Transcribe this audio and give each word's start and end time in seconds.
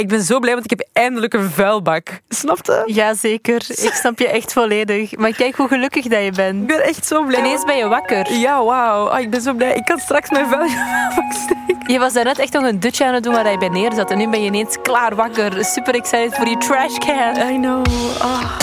Ik 0.00 0.08
ben 0.08 0.22
zo 0.22 0.38
blij, 0.38 0.52
want 0.52 0.64
ik 0.64 0.78
heb 0.78 0.88
eindelijk 0.92 1.34
een 1.34 1.50
vuilbak. 1.50 2.08
Snapte? 2.28 2.82
Jazeker, 2.86 3.64
ik 3.68 3.92
snap 3.92 4.18
je 4.18 4.28
echt 4.28 4.52
volledig. 4.52 5.16
Maar 5.16 5.32
kijk 5.32 5.56
hoe 5.56 5.68
gelukkig 5.68 6.02
dat 6.06 6.20
je 6.20 6.26
Ik 6.26 6.34
bent. 6.34 6.66
ben 6.66 6.82
echt 6.84 7.06
zo 7.06 7.24
blij. 7.24 7.38
Ineens 7.40 7.64
ben 7.64 7.76
je 7.76 7.88
wakker. 7.88 8.32
Ja, 8.32 8.64
wauw. 8.64 9.06
Ah, 9.08 9.20
ik 9.20 9.30
ben 9.30 9.40
zo 9.40 9.52
blij. 9.52 9.74
Ik 9.74 9.84
kan 9.84 9.98
straks 9.98 10.30
mijn 10.30 10.46
vuilbak 10.48 11.32
steken. 11.44 11.92
Je 11.92 11.98
was 11.98 12.12
daarnet 12.12 12.38
echt 12.38 12.52
nog 12.52 12.64
een 12.64 12.80
dutje 12.80 13.04
aan 13.04 13.14
het 13.14 13.22
doen 13.22 13.32
waar 13.34 13.50
je 13.50 13.58
bij 13.58 13.68
neer 13.68 13.92
zat. 13.92 14.10
En 14.10 14.18
nu 14.18 14.28
ben 14.28 14.40
je 14.40 14.46
ineens 14.46 14.76
klaar 14.82 15.14
wakker. 15.14 15.64
Super 15.64 15.94
excited 15.94 16.34
voor 16.34 16.44
die 16.44 16.58
trashcan. 16.58 17.36
I 17.50 17.56
know. 17.58 17.84
Ah. 18.18 18.58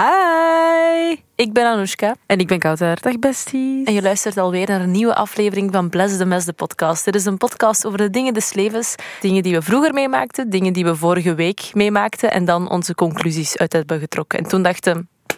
Hi. 0.00 1.16
ik 1.34 1.52
ben 1.52 1.66
Anoushka. 1.66 2.16
En 2.26 2.38
ik 2.38 2.46
ben 2.46 2.58
Kouter. 2.58 3.00
Dag 3.00 3.18
besties. 3.18 3.86
En 3.86 3.92
je 3.92 4.02
luistert 4.02 4.36
alweer 4.36 4.68
naar 4.68 4.80
een 4.80 4.90
nieuwe 4.90 5.14
aflevering 5.14 5.72
van 5.72 5.88
Bless 5.88 6.16
the 6.16 6.24
Mess, 6.24 6.46
de 6.46 6.52
podcast. 6.52 7.04
Dit 7.04 7.14
is 7.14 7.24
een 7.24 7.36
podcast 7.36 7.86
over 7.86 7.98
de 7.98 8.10
dingen 8.10 8.34
des 8.34 8.52
levens. 8.52 8.94
Dingen 9.20 9.42
die 9.42 9.54
we 9.54 9.62
vroeger 9.62 9.92
meemaakten, 9.92 10.50
dingen 10.50 10.72
die 10.72 10.84
we 10.84 10.96
vorige 10.96 11.34
week 11.34 11.70
meemaakten. 11.74 12.30
En 12.30 12.44
dan 12.44 12.70
onze 12.70 12.94
conclusies 12.94 13.56
uit 13.56 13.72
hebben 13.72 14.00
getrokken. 14.00 14.38
En 14.38 14.48
toen 14.48 14.62
dachten 14.62 14.96
we, 14.96 15.34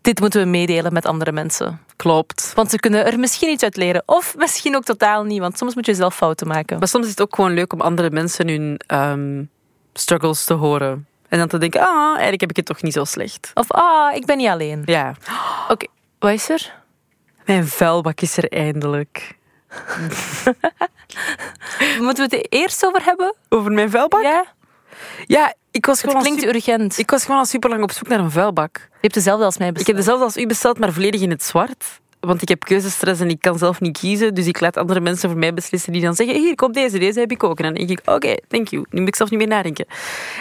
dit 0.00 0.20
moeten 0.20 0.42
we 0.42 0.48
meedelen 0.48 0.92
met 0.92 1.06
andere 1.06 1.32
mensen. 1.32 1.80
Klopt. 1.96 2.52
Want 2.54 2.70
ze 2.70 2.76
kunnen 2.78 3.06
er 3.06 3.18
misschien 3.18 3.50
iets 3.50 3.62
uit 3.62 3.76
leren. 3.76 4.02
Of 4.06 4.34
misschien 4.36 4.76
ook 4.76 4.84
totaal 4.84 5.24
niet, 5.24 5.40
want 5.40 5.58
soms 5.58 5.74
moet 5.74 5.86
je 5.86 5.94
zelf 5.94 6.14
fouten 6.14 6.46
maken. 6.46 6.78
Maar 6.78 6.88
soms 6.88 7.04
is 7.04 7.10
het 7.10 7.22
ook 7.22 7.34
gewoon 7.34 7.54
leuk 7.54 7.72
om 7.72 7.80
andere 7.80 8.10
mensen 8.10 8.48
hun 8.48 8.80
ehm, 8.86 9.44
struggles 9.92 10.44
te 10.44 10.54
horen. 10.54 11.06
En 11.28 11.38
dan 11.38 11.48
te 11.48 11.58
denken, 11.58 11.80
ah, 11.80 12.08
eigenlijk 12.10 12.40
heb 12.40 12.50
ik 12.50 12.56
het 12.56 12.66
toch 12.66 12.82
niet 12.82 12.92
zo 12.92 13.04
slecht. 13.04 13.50
Of, 13.54 13.70
ah, 13.72 14.14
ik 14.14 14.26
ben 14.26 14.36
niet 14.36 14.48
alleen. 14.48 14.82
Ja. 14.84 15.14
Oké, 15.68 15.86
wat 16.18 16.30
is 16.32 16.48
er? 16.48 16.74
Mijn 17.44 17.66
vuilbak 17.68 18.20
is 18.20 18.36
er 18.36 18.48
eindelijk. 18.52 19.36
Moeten 22.00 22.28
we 22.28 22.36
het 22.36 22.44
er 22.44 22.46
eerst 22.48 22.86
over 22.86 23.04
hebben? 23.04 23.34
Over 23.48 23.72
mijn 23.72 23.90
vuilbak? 23.90 24.22
Ja? 24.22 24.44
Ja, 25.26 25.54
ik 25.70 25.86
was 25.86 26.02
Het 26.02 26.10
gewoon, 26.10 26.26
al 26.26 26.32
klinkt 26.34 26.54
urgent. 26.54 26.98
ik 26.98 27.10
was 27.10 27.24
gewoon 27.24 27.38
al 27.38 27.44
super 27.46 27.70
lang 27.70 27.82
op 27.82 27.92
zoek 27.92 28.08
naar 28.08 28.18
een 28.18 28.30
vuilbak. 28.30 28.76
Je 28.76 28.86
hebt 29.00 29.14
dezelfde 29.14 29.44
als 29.44 29.58
mij 29.58 29.66
Ik 29.68 29.72
besteld. 29.74 29.96
heb 29.96 30.04
dezelfde 30.04 30.24
als 30.24 30.36
u 30.36 30.46
besteld, 30.46 30.78
maar 30.78 30.92
volledig 30.92 31.20
in 31.20 31.30
het 31.30 31.42
zwart. 31.44 32.00
Want 32.20 32.42
ik 32.42 32.48
heb 32.48 32.64
keuzestress 32.64 33.20
en 33.20 33.28
ik 33.28 33.40
kan 33.40 33.58
zelf 33.58 33.80
niet 33.80 33.98
kiezen. 33.98 34.34
Dus 34.34 34.46
ik 34.46 34.60
laat 34.60 34.76
andere 34.76 35.00
mensen 35.00 35.30
voor 35.30 35.38
mij 35.38 35.54
beslissen 35.54 35.92
die 35.92 36.02
dan 36.02 36.14
zeggen... 36.14 36.36
Hier, 36.36 36.54
kom 36.54 36.72
deze, 36.72 36.98
deze 36.98 37.20
heb 37.20 37.30
ik 37.30 37.42
ook. 37.42 37.58
En 37.58 37.64
dan 37.64 37.74
denk 37.74 37.90
ik, 37.90 38.00
oké, 38.04 38.34
thank 38.48 38.68
you. 38.68 38.84
Nu 38.90 38.98
moet 39.00 39.08
ik 39.08 39.16
zelf 39.16 39.30
niet 39.30 39.38
meer 39.38 39.48
nadenken. 39.48 39.86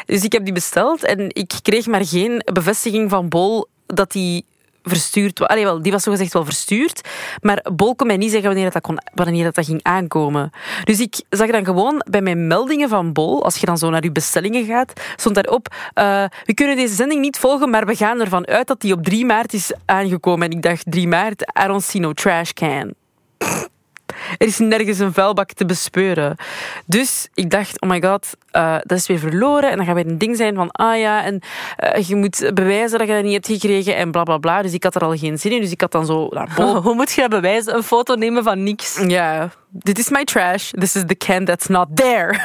Dus 0.06 0.24
ik 0.24 0.32
heb 0.32 0.44
die 0.44 0.54
besteld 0.54 1.04
en 1.04 1.30
ik 1.34 1.54
kreeg 1.62 1.88
maar 1.88 2.06
geen 2.06 2.42
bevestiging 2.54 3.10
van 3.10 3.28
Bol 3.28 3.68
dat 3.86 4.12
die 4.12 4.46
verstuurd 4.90 5.40
wel, 5.40 5.82
die 5.82 5.92
was 5.92 6.04
zogezegd 6.04 6.34
wel 6.34 6.46
verstuurd. 6.46 7.02
Maar 7.42 7.66
Bol 7.74 7.96
kon 7.96 8.08
mij 8.08 8.18
niet 8.18 8.32
zeggen 8.32 8.50
wanneer 8.50 8.72
dat, 8.72 8.82
kon, 8.82 8.98
wanneer 9.14 9.44
dat, 9.44 9.56
dat 9.56 9.66
ging 9.66 9.84
aankomen. 9.84 10.50
Dus 10.84 11.00
ik 11.00 11.22
zag 11.30 11.50
dan 11.50 11.66
gewoon 11.66 12.04
bij 12.10 12.22
mijn 12.22 12.48
meldingen 12.48 12.90
van 12.90 13.14
Bol, 13.14 13.44
als 13.44 13.58
je 13.58 13.66
dan 13.66 13.78
zo 13.78 13.90
naar 13.90 14.04
je 14.04 14.12
bestellingen 14.12 14.66
gaat, 14.66 14.94
stond 15.16 15.36
daarop, 15.36 15.76
eh 15.94 16.24
we 16.44 16.54
kunnen 16.54 16.76
deze 16.76 16.96
zending 16.96 17.22
niet 17.22 17.38
volgen, 17.38 17.70
maar 17.70 17.86
we 17.86 17.96
gaan 17.96 18.20
ervan 18.20 18.48
uit 18.48 18.68
dat 18.68 18.82
die 18.82 18.94
op 18.94 19.04
3 19.04 19.26
maart 19.26 19.54
is 19.54 19.72
aangekomen. 19.86 20.50
En 20.50 20.56
ik 20.56 20.62
dacht, 20.62 20.84
3 20.86 21.08
maart, 21.08 21.42
I 21.64 21.68
don't 21.68 21.84
see 21.84 22.02
no 22.02 22.14
trash 22.14 22.52
can. 22.52 22.94
Er 24.38 24.48
is 24.48 24.58
nergens 24.58 25.00
een 25.00 25.14
vuilbak 25.14 25.52
te 25.52 25.66
bespeuren. 25.66 26.36
Dus 26.86 27.28
ik 27.34 27.50
dacht, 27.50 27.82
oh 27.82 27.90
my 27.90 28.02
god, 28.02 28.28
eh, 28.52 28.76
dat 28.82 28.98
is 28.98 29.08
weer 29.08 29.20
verloren. 29.20 29.70
En 29.70 29.78
dan 29.78 29.86
gaat 29.86 29.96
weer 29.96 30.08
een 30.08 30.18
ding 30.18 30.38
zijn 30.38 30.56
van, 30.56 30.72
ah 30.72 31.00
ja, 31.00 31.24
en 31.24 31.40
eh, 31.76 32.08
je 32.08 32.16
moet 32.16 32.52
bewijzen 32.54 32.98
dat 32.98 33.08
je 33.08 33.14
dat 33.14 33.24
niet 33.24 33.34
hebt 33.34 33.48
gekregen 33.48 33.96
en 33.96 34.12
bla 34.12 34.24
bla 34.24 34.38
bla. 34.38 34.62
Dus 34.62 34.74
ik 34.74 34.84
had 34.84 34.96
er 34.96 35.02
al 35.02 35.18
geen 35.18 35.40
zin 35.40 35.52
in. 35.52 35.62
Dus 35.62 35.72
ik 35.72 35.82
had 35.82 35.92
dan 35.92 36.06
zo 36.06 36.30
Bol 36.56 36.82
Hoe 36.82 36.96
moet 36.96 37.12
je 37.12 37.22
dat 37.22 37.30
bewijzen? 37.30 37.76
Een 37.76 37.84
foto 37.84 38.16
nemen 38.16 38.44
van 38.44 38.64
niks. 38.64 39.04
ja, 39.08 39.50
dit 39.70 40.00
is 40.00 40.10
my 40.10 40.24
trash. 40.24 40.72
This 40.72 40.96
is 40.96 41.04
the 41.06 41.16
can 41.16 41.46
that's 41.46 41.68
not 41.68 41.88
there. 41.96 42.40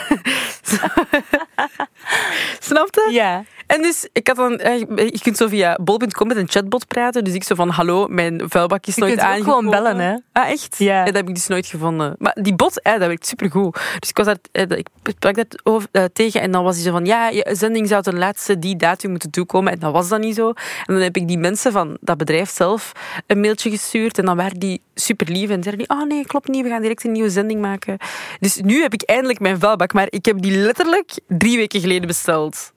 Snapte? 2.61 3.09
Ja. 3.11 3.45
En 3.67 3.83
dus, 3.83 4.09
ik 4.13 4.27
had 4.27 4.37
dan, 4.37 4.59
eh, 4.59 4.79
je 4.97 5.19
kunt 5.23 5.37
zo 5.37 5.49
via 5.49 5.79
bol.com 5.83 6.29
met 6.29 6.37
een 6.37 6.49
chatbot 6.49 6.87
praten. 6.87 7.25
Dus 7.25 7.35
ik 7.35 7.45
zo 7.45 7.55
van, 7.55 7.69
hallo, 7.69 8.07
mijn 8.09 8.43
vuilbak 8.47 8.87
is 8.87 8.95
Je 8.95 9.01
nooit 9.01 9.13
kunt 9.13 9.27
ook 9.27 9.33
aangekomen. 9.33 9.73
gewoon 9.73 9.83
bellen, 9.83 9.99
hè? 9.99 10.41
Ah, 10.41 10.51
echt? 10.51 10.79
Ja. 10.79 11.05
Dat 11.05 11.15
heb 11.15 11.29
ik 11.29 11.35
dus 11.35 11.47
nooit 11.47 11.67
gevonden. 11.67 12.15
Maar 12.19 12.37
die 12.41 12.55
bot, 12.55 12.83
eh, 12.83 12.93
dat 12.93 13.07
werkt 13.07 13.27
supergoed. 13.27 13.79
Dus 13.99 14.09
ik 14.09 14.17
was 14.17 14.27
daar, 14.27 14.37
eh, 14.53 14.79
ik 14.79 14.87
sprak 15.05 15.35
dat 15.35 15.61
over, 15.63 15.89
tegen 16.13 16.41
en 16.41 16.51
dan 16.51 16.65
was 16.65 16.75
hij 16.75 16.85
zo 16.85 16.91
van, 16.91 17.05
ja, 17.05 17.29
je 17.29 17.49
zending 17.53 17.89
zou 17.89 18.03
ten 18.03 18.19
laatste 18.19 18.59
die 18.59 18.77
datum 18.77 19.11
moeten 19.11 19.31
toekomen. 19.31 19.73
En 19.73 19.79
dat 19.79 19.93
was 19.93 20.09
dan 20.09 20.21
niet 20.21 20.35
zo. 20.35 20.49
En 20.49 20.95
dan 20.95 21.03
heb 21.03 21.17
ik 21.17 21.29
die 21.29 21.39
mensen 21.39 21.73
van 21.73 21.97
dat 22.01 22.17
bedrijf 22.17 22.51
zelf 22.51 22.93
een 23.27 23.41
mailtje 23.41 23.71
gestuurd. 23.71 24.19
En 24.19 24.25
dan 24.25 24.37
waren 24.37 24.59
die 24.59 24.81
super 24.95 25.31
lief 25.31 25.51
en 25.51 25.63
zeiden 25.63 25.87
die, 25.87 25.97
oh 25.97 26.07
nee, 26.07 26.27
klopt 26.27 26.49
niet, 26.49 26.63
we 26.63 26.69
gaan 26.69 26.83
direct 26.83 27.05
een 27.05 27.13
zending 27.31 27.61
maken. 27.61 27.97
Dus 28.41 28.57
nu 28.57 28.83
heb 28.83 28.93
ik 28.93 29.03
eindelijk 29.03 29.41
mijn 29.41 29.61
vuilbak, 29.61 29.93
maar 29.93 30.07
ik 30.11 30.25
heb 30.25 30.43
die 30.43 30.57
letterlijk 30.57 31.11
drie 31.29 31.57
weken 31.57 31.81
geleden 31.81 32.07
besteld. 32.07 32.73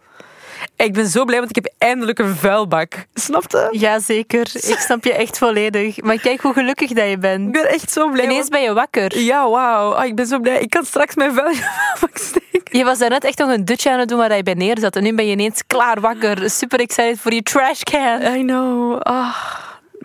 Ik 0.75 0.93
ben 0.93 1.07
zo 1.07 1.25
blij, 1.25 1.37
want 1.37 1.49
ik 1.57 1.63
heb 1.63 1.73
eindelijk 1.77 2.19
een 2.19 2.35
vuilbak. 2.35 2.93
Snapte? 3.13 3.67
Jazeker, 3.71 4.47
ik 4.53 4.77
snap 4.79 5.03
je 5.03 5.13
echt 5.13 5.37
volledig. 5.37 6.01
Maar 6.01 6.19
kijk 6.19 6.41
hoe 6.41 6.53
gelukkig 6.53 6.89
dat 6.91 7.05
je 7.05 7.11
Ik 7.11 7.19
bent. 7.19 7.51
ben 7.51 7.69
echt 7.69 7.91
zo 7.91 8.09
blij. 8.09 8.23
Ineens 8.23 8.37
want- 8.39 8.51
ben 8.51 8.61
je 8.61 8.73
wakker. 8.73 9.17
Ja, 9.19 9.49
wauw. 9.49 9.91
Ah, 9.93 10.05
ik 10.05 10.15
ben 10.15 10.25
zo 10.25 10.39
blij. 10.39 10.59
Ik 10.59 10.69
kan 10.69 10.85
straks 10.85 11.15
mijn 11.15 11.33
vuilbak 11.33 12.17
steken. 12.29 12.77
Je 12.77 12.83
was 12.83 12.97
daarnet 12.97 13.23
echt 13.23 13.37
nog 13.37 13.49
een 13.49 13.65
dutje 13.65 13.91
aan 13.91 13.99
het 13.99 14.09
doen 14.09 14.17
waar 14.17 14.35
je 14.35 14.43
bij 14.43 14.53
neer 14.53 14.79
zat. 14.79 14.95
En 14.95 15.03
nu 15.03 15.13
ben 15.13 15.25
je 15.25 15.31
ineens 15.31 15.61
klaar 15.67 16.01
wakker. 16.01 16.49
Super 16.49 16.79
excited 16.79 17.19
voor 17.19 17.31
die 17.31 17.43
trashcan. 17.43 18.21
I 18.21 18.41
know. 18.41 18.99
Ah, 19.01 19.35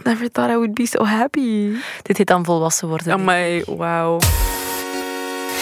never 0.04 0.28
thought 0.28 0.50
I 0.50 0.56
would 0.56 0.74
be 0.74 0.86
so 0.86 1.04
happy. 1.04 1.76
Dit 2.02 2.16
heet 2.16 2.26
dan 2.26 2.44
volwassen 2.44 2.88
worden. 2.88 3.12
Amai, 3.12 3.62
wauw. 3.66 4.18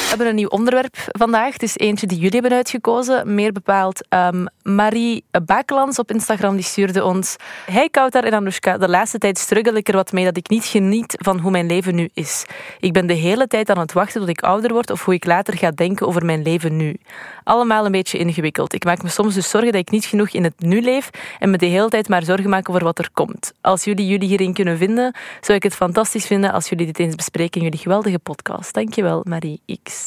Hebben 0.09 0.27
een 0.27 0.35
nieuw 0.35 0.49
onderwerp 0.49 0.97
vandaag. 1.07 1.53
Het 1.53 1.63
is 1.63 1.77
eentje 1.77 2.07
die 2.07 2.19
jullie 2.19 2.41
hebben 2.41 2.53
uitgekozen. 2.53 3.35
Meer 3.35 3.53
bepaald 3.53 4.07
ehm, 4.09 4.47
Marie 4.63 5.25
Bakelands 5.45 5.99
op 5.99 6.11
Instagram. 6.11 6.55
Die 6.55 6.65
stuurde 6.65 7.05
ons... 7.05 7.37
Hey 7.71 7.89
Koutar 7.89 8.25
en 8.25 8.33
Anoushka, 8.33 8.79
de 8.79 8.89
laatste 8.89 9.19
tijd 9.19 9.39
struggle 9.39 9.73
ik 9.73 9.89
er 9.89 9.95
wat 9.95 10.13
mee 10.13 10.25
dat 10.25 10.37
ik 10.37 10.49
niet 10.49 10.65
geniet 10.65 11.15
van 11.19 11.39
hoe 11.39 11.51
mijn 11.51 11.67
leven 11.67 11.95
nu 11.95 12.09
is. 12.15 12.45
Ik 12.81 12.93
ben 12.93 13.07
de 13.07 13.15
hele 13.15 13.47
tijd 13.47 13.71
aan 13.71 13.79
het 13.79 13.93
wachten 13.93 14.21
tot 14.21 14.29
ik 14.29 14.41
ouder 14.41 14.73
word 14.73 14.91
of 14.91 15.05
hoe 15.05 15.15
ik 15.15 15.25
later 15.25 15.57
ga 15.57 15.71
denken 15.71 16.07
over 16.07 16.25
mijn 16.25 16.43
leven 16.43 16.77
nu. 16.77 16.97
Allemaal 17.45 17.85
een 17.85 17.93
beetje 17.93 18.19
ingewikkeld. 18.19 18.75
Ik 18.75 18.85
maak 18.85 19.03
me 19.03 19.09
soms 19.09 19.35
dus 19.35 19.51
zorgen 19.51 19.73
dat 19.73 19.81
ik 19.81 19.91
niet 19.91 20.05
genoeg 20.05 20.29
in 20.31 20.45
het 20.45 20.61
nu 20.61 20.81
leef 20.81 21.11
en 21.39 21.51
me 21.51 21.57
de 21.59 21.67
hele 21.67 21.89
tijd 21.89 22.09
maar 22.09 22.25
zorgen 22.25 22.51
maak 22.51 22.69
over 22.69 22.85
wat 22.85 22.99
er 22.99 23.11
komt. 23.13 23.53
Als 23.61 23.85
jullie 23.85 24.07
jullie 24.07 24.29
hierin 24.29 24.55
kunnen 24.55 24.79
vinden, 24.79 25.15
zou 25.41 25.59
ik 25.59 25.63
het 25.63 25.75
fantastisch 25.75 26.27
vinden 26.27 26.53
als 26.53 26.69
jullie 26.69 26.87
dit 26.87 26.99
eens 26.99 27.15
bespreken 27.15 27.61
in 27.61 27.63
jullie 27.63 27.83
geweldige 27.83 28.19
podcast. 28.19 28.75
Dankjewel, 28.75 29.21
Marie 29.29 29.61
X. 29.83 29.98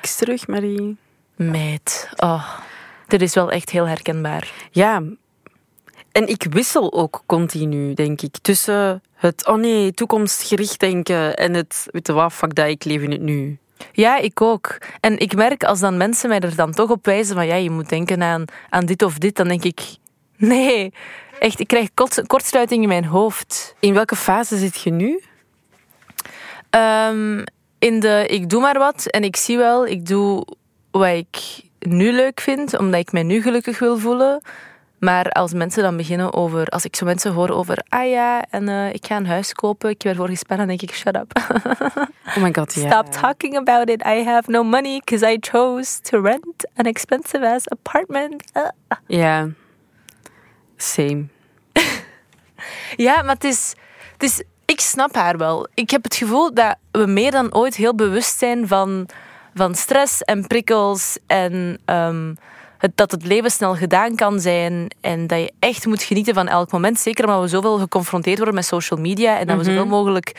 X 0.00 0.16
terug, 0.16 0.46
Marie. 0.46 0.96
Meid. 1.36 2.08
Oh, 2.16 2.58
dit 3.06 3.22
is 3.22 3.34
wel 3.34 3.50
echt 3.50 3.70
heel 3.70 3.88
herkenbaar. 3.88 4.52
Ja. 4.70 5.02
En 6.12 6.28
ik 6.28 6.46
wissel 6.50 6.92
ook 6.92 7.22
continu, 7.26 7.94
denk 7.94 8.20
ik, 8.22 8.38
tussen 8.42 9.02
het, 9.14 9.46
oh 9.46 9.56
nee, 9.56 9.92
toekomstgericht 9.92 10.80
denken 10.80 11.36
en 11.36 11.54
het, 11.54 11.86
weet 11.90 12.06
je 12.06 12.12
wat, 12.12 12.32
fuck 12.32 12.54
dat, 12.54 12.66
ik 12.66 12.84
leef 12.84 13.02
in 13.02 13.10
het 13.10 13.20
nu. 13.20 13.58
Ja, 13.92 14.18
ik 14.18 14.40
ook. 14.40 14.78
En 15.00 15.18
ik 15.18 15.34
merk 15.34 15.64
als 15.64 15.80
dan 15.80 15.96
mensen 15.96 16.28
mij 16.28 16.40
er 16.40 16.56
dan 16.56 16.72
toch 16.72 16.90
op 16.90 17.04
wijzen 17.04 17.34
van 17.34 17.46
ja, 17.46 17.54
je 17.54 17.70
moet 17.70 17.88
denken 17.88 18.22
aan, 18.22 18.44
aan 18.70 18.86
dit 18.86 19.02
of 19.02 19.18
dit, 19.18 19.36
dan 19.36 19.48
denk 19.48 19.64
ik, 19.64 19.80
nee, 20.36 20.92
echt, 21.38 21.60
ik 21.60 21.66
krijg 21.66 21.88
kort, 21.94 22.26
kortsluiting 22.26 22.82
in 22.82 22.88
mijn 22.88 23.04
hoofd. 23.04 23.74
In 23.80 23.94
welke 23.94 24.16
fase 24.16 24.56
zit 24.56 24.80
je 24.80 24.90
nu? 24.90 25.22
Ehm, 26.70 27.44
in 27.78 28.00
de 28.00 28.24
ik 28.26 28.50
doe 28.50 28.60
maar 28.60 28.78
wat 28.78 29.06
en 29.06 29.24
ik 29.24 29.36
zie 29.36 29.56
wel, 29.56 29.86
ik 29.86 30.06
doe 30.06 30.46
wat 30.90 31.08
ik 31.08 31.60
nu 31.78 32.12
leuk 32.12 32.40
vind, 32.40 32.78
omdat 32.78 33.00
ik 33.00 33.12
mij 33.12 33.22
nu 33.22 33.42
gelukkig 33.42 33.78
wil 33.78 33.98
voelen. 33.98 34.42
Maar 34.98 35.30
als 35.30 35.52
mensen 35.52 35.82
dan 35.82 35.96
beginnen 35.96 36.32
over, 36.34 36.66
als 36.66 36.84
ik 36.84 36.96
zo 36.96 37.04
mensen 37.04 37.32
hoor 37.32 37.48
over, 37.50 37.84
ah 37.88 38.08
ja, 38.08 38.44
en 38.50 38.68
eh, 38.68 38.92
ik 38.92 39.06
ga 39.06 39.16
een 39.16 39.26
huis 39.26 39.52
kopen, 39.52 39.90
ik 39.90 40.02
heb 40.02 40.12
ervoor 40.12 40.28
gespannen, 40.28 40.66
dan 40.66 40.76
denk 40.76 40.90
ik, 40.90 40.96
shut 40.96 41.16
up. 41.16 41.32
Oh 42.36 42.42
my 42.42 42.54
god, 42.54 42.74
ja. 42.74 42.90
Stop 42.90 43.12
talking 43.12 43.56
about 43.56 43.88
it. 43.88 44.04
I 44.04 44.22
have 44.22 44.50
no 44.50 44.62
money 44.62 44.98
because 44.98 45.32
I 45.32 45.38
chose 45.40 46.00
to 46.00 46.20
rent 46.20 46.68
an 46.76 46.84
expensive 46.84 47.46
ass 47.46 47.68
apartment. 47.68 48.42
Uh. 48.54 48.68
Ja. 49.06 49.48
Same. 50.76 51.26
Ja, 52.96 53.22
maar 53.22 53.34
het 53.34 53.44
is, 53.44 53.74
het 54.12 54.22
is. 54.22 54.42
Ik 54.72 54.80
snap 54.80 55.14
haar 55.14 55.38
wel. 55.38 55.66
Ik 55.74 55.90
heb 55.90 56.02
het 56.02 56.14
gevoel 56.14 56.54
dat 56.54 56.76
we 56.90 57.06
meer 57.06 57.30
dan 57.30 57.54
ooit 57.54 57.76
heel 57.76 57.94
bewust 57.94 58.38
zijn 58.38 58.68
van, 58.68 59.08
van 59.54 59.74
stress 59.74 60.22
en 60.22 60.46
prikkels. 60.46 61.18
En 61.26 61.78
ehm, 61.84 62.34
het, 62.78 62.90
dat 62.94 63.10
het 63.10 63.24
leven 63.24 63.50
snel 63.50 63.74
gedaan 63.74 64.14
kan 64.14 64.40
zijn. 64.40 64.90
En 65.00 65.26
dat 65.26 65.38
je 65.38 65.52
echt 65.58 65.86
moet 65.86 66.02
genieten 66.02 66.34
van 66.34 66.48
elk 66.48 66.72
moment. 66.72 67.00
Zeker 67.00 67.24
omdat 67.24 67.40
we 67.40 67.48
zoveel 67.48 67.78
geconfronteerd 67.78 68.36
worden 68.36 68.54
met 68.54 68.64
social 68.64 69.00
media. 69.00 69.38
En 69.38 69.46
dat 69.46 69.56
we 69.56 69.64
zoveel 69.64 69.86
mogelijk 69.86 70.32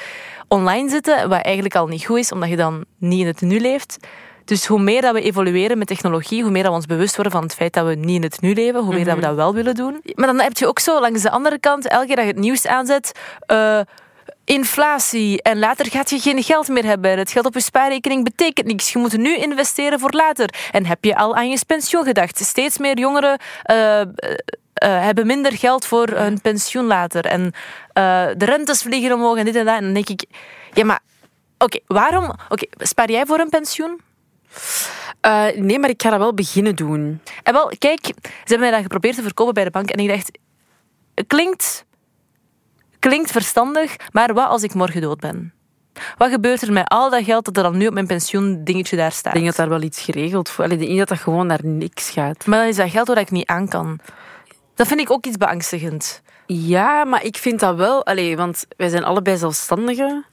online 0.47 0.89
zitten. 0.89 1.29
Wat 1.29 1.41
eigenlijk 1.41 1.75
al 1.75 1.87
niet 1.87 2.05
goed 2.05 2.17
is, 2.17 2.31
omdat 2.31 2.49
je 2.49 2.55
dan 2.55 2.85
niet 2.97 3.19
in 3.19 3.27
het 3.27 3.41
nu 3.41 3.59
leeft. 3.59 3.97
Dus 4.45 4.65
hoe 4.65 4.79
meer 4.79 5.01
dat 5.01 5.13
we 5.13 5.21
evolueren 5.21 5.77
met 5.77 5.87
technologie, 5.87 6.41
hoe 6.41 6.51
meer 6.51 6.63
dat 6.63 6.71
we 6.71 6.77
ons 6.77 6.85
bewust 6.85 7.15
worden 7.15 7.33
van 7.33 7.43
het 7.43 7.53
feit 7.53 7.73
dat 7.73 7.85
we 7.85 7.95
niet 7.95 8.15
in 8.15 8.23
het 8.23 8.41
nu 8.41 8.53
leven, 8.53 8.81
hoe 8.81 8.93
meer 8.93 9.05
dat 9.05 9.15
we 9.15 9.21
dat 9.21 9.35
wel 9.35 9.53
willen 9.53 9.75
doen. 9.75 10.01
Maar 10.15 10.27
dan 10.27 10.39
heb 10.39 10.57
je 10.57 10.67
ook 10.67 10.79
zo 10.79 10.99
langs 10.99 11.21
de 11.21 11.31
andere 11.31 11.59
kant, 11.59 11.87
elke 11.87 12.05
keer 12.05 12.15
dat 12.15 12.25
je 12.25 12.31
het 12.31 12.39
nieuws 12.39 12.67
aanzet, 12.67 13.19
uh, 13.51 13.79
inflatie 14.49 15.41
en 15.41 15.59
later 15.59 15.85
gaat 15.85 16.09
je 16.09 16.19
geen 16.19 16.43
geld 16.43 16.67
meer 16.67 16.85
hebben. 16.85 17.17
Het 17.17 17.31
geld 17.31 17.45
op 17.45 17.53
je 17.53 17.61
spaarrekening 17.61 18.23
betekent 18.23 18.67
niks. 18.67 18.91
Je 18.91 18.99
moet 18.99 19.17
nu 19.17 19.37
investeren 19.37 19.99
voor 19.99 20.11
later. 20.11 20.53
En 20.71 20.85
heb 20.85 21.03
je 21.03 21.15
al 21.15 21.35
aan 21.35 21.49
je 21.49 21.59
pensioen 21.67 22.03
gedacht? 22.03 22.37
Steeds 22.37 22.77
meer 22.77 22.99
jongeren 22.99 23.39
uh, 23.71 23.99
uh, 23.99 24.05
hebben 24.79 25.27
minder 25.27 25.51
geld 25.51 25.85
voor 25.85 26.07
hun 26.07 26.41
pensioen 26.41 26.85
later. 26.85 27.25
En 27.25 27.41
uh, 27.41 27.51
de 28.37 28.45
rentes 28.45 28.81
vliegen 28.81 29.13
omhoog 29.13 29.37
en 29.37 29.45
dit 29.45 29.55
en 29.55 29.65
dat. 29.65 29.75
En 29.75 29.83
dan 29.83 29.93
denk 29.93 30.09
ik, 30.09 30.25
ja, 30.73 30.85
maar 30.85 30.99
oké, 31.57 31.63
okay, 31.63 31.81
waarom? 31.87 32.23
Oké, 32.23 32.43
okay, 32.49 32.69
spaar 32.77 33.11
jij 33.11 33.25
voor 33.25 33.39
een 33.39 33.49
pensioen? 33.49 34.01
Uh, 35.25 35.45
nee, 35.55 35.79
maar 35.79 35.89
ik 35.89 36.01
ga 36.01 36.09
dat 36.09 36.19
wel 36.19 36.33
beginnen 36.33 36.75
doen. 36.75 37.21
En 37.43 37.53
wel, 37.53 37.71
kijk, 37.77 38.05
ze 38.05 38.11
hebben 38.43 38.59
mij 38.59 38.71
dat 38.71 38.81
geprobeerd 38.81 39.15
te 39.15 39.21
verkopen 39.21 39.53
bij 39.53 39.63
de 39.63 39.71
bank 39.71 39.89
en 39.89 39.99
ik 39.99 40.07
dacht, 40.07 40.31
klinkt 41.27 41.87
Klinkt 42.99 43.31
verstandig, 43.31 43.95
maar 44.11 44.33
wat 44.33 44.47
als 44.47 44.63
ik 44.63 44.73
morgen 44.73 45.01
dood 45.01 45.19
ben? 45.19 45.53
Wat 46.17 46.29
gebeurt 46.29 46.61
er 46.61 46.73
met 46.73 46.89
al 46.89 47.09
dat 47.09 47.23
geld 47.23 47.45
dat 47.45 47.57
er 47.57 47.63
dan 47.63 47.77
nu 47.77 47.87
op 47.87 47.93
mijn 47.93 48.07
pensioen 48.07 48.63
dingetje 48.63 48.95
daar 48.95 49.11
staat? 49.11 49.33
Ik 49.33 49.41
denk 49.41 49.45
dat 49.45 49.55
daar 49.55 49.69
wel 49.69 49.87
iets 49.87 50.01
geregeld 50.01 50.49
voor. 50.49 50.65
Ik 50.65 50.79
denk 50.79 50.97
dat 50.97 51.07
dat 51.07 51.19
gewoon 51.19 51.47
naar 51.47 51.59
niks 51.63 52.09
gaat. 52.09 52.45
Maar 52.45 52.59
dan 52.59 52.67
is 52.67 52.75
dat 52.75 52.89
geld 52.89 53.07
waar 53.07 53.17
ik 53.17 53.31
niet 53.31 53.47
aan 53.47 53.67
kan. 53.67 53.99
Dat 54.75 54.87
vind 54.87 54.99
ik 54.99 55.11
ook 55.11 55.25
iets 55.25 55.37
beangstigend. 55.37 56.21
Ja, 56.45 57.05
maar 57.05 57.23
ik 57.23 57.37
vind 57.37 57.59
dat 57.59 57.75
wel... 57.75 58.05
Allee, 58.05 58.37
want 58.37 58.65
wij 58.77 58.89
zijn 58.89 59.03
allebei 59.03 59.37
zelfstandigen. 59.37 60.25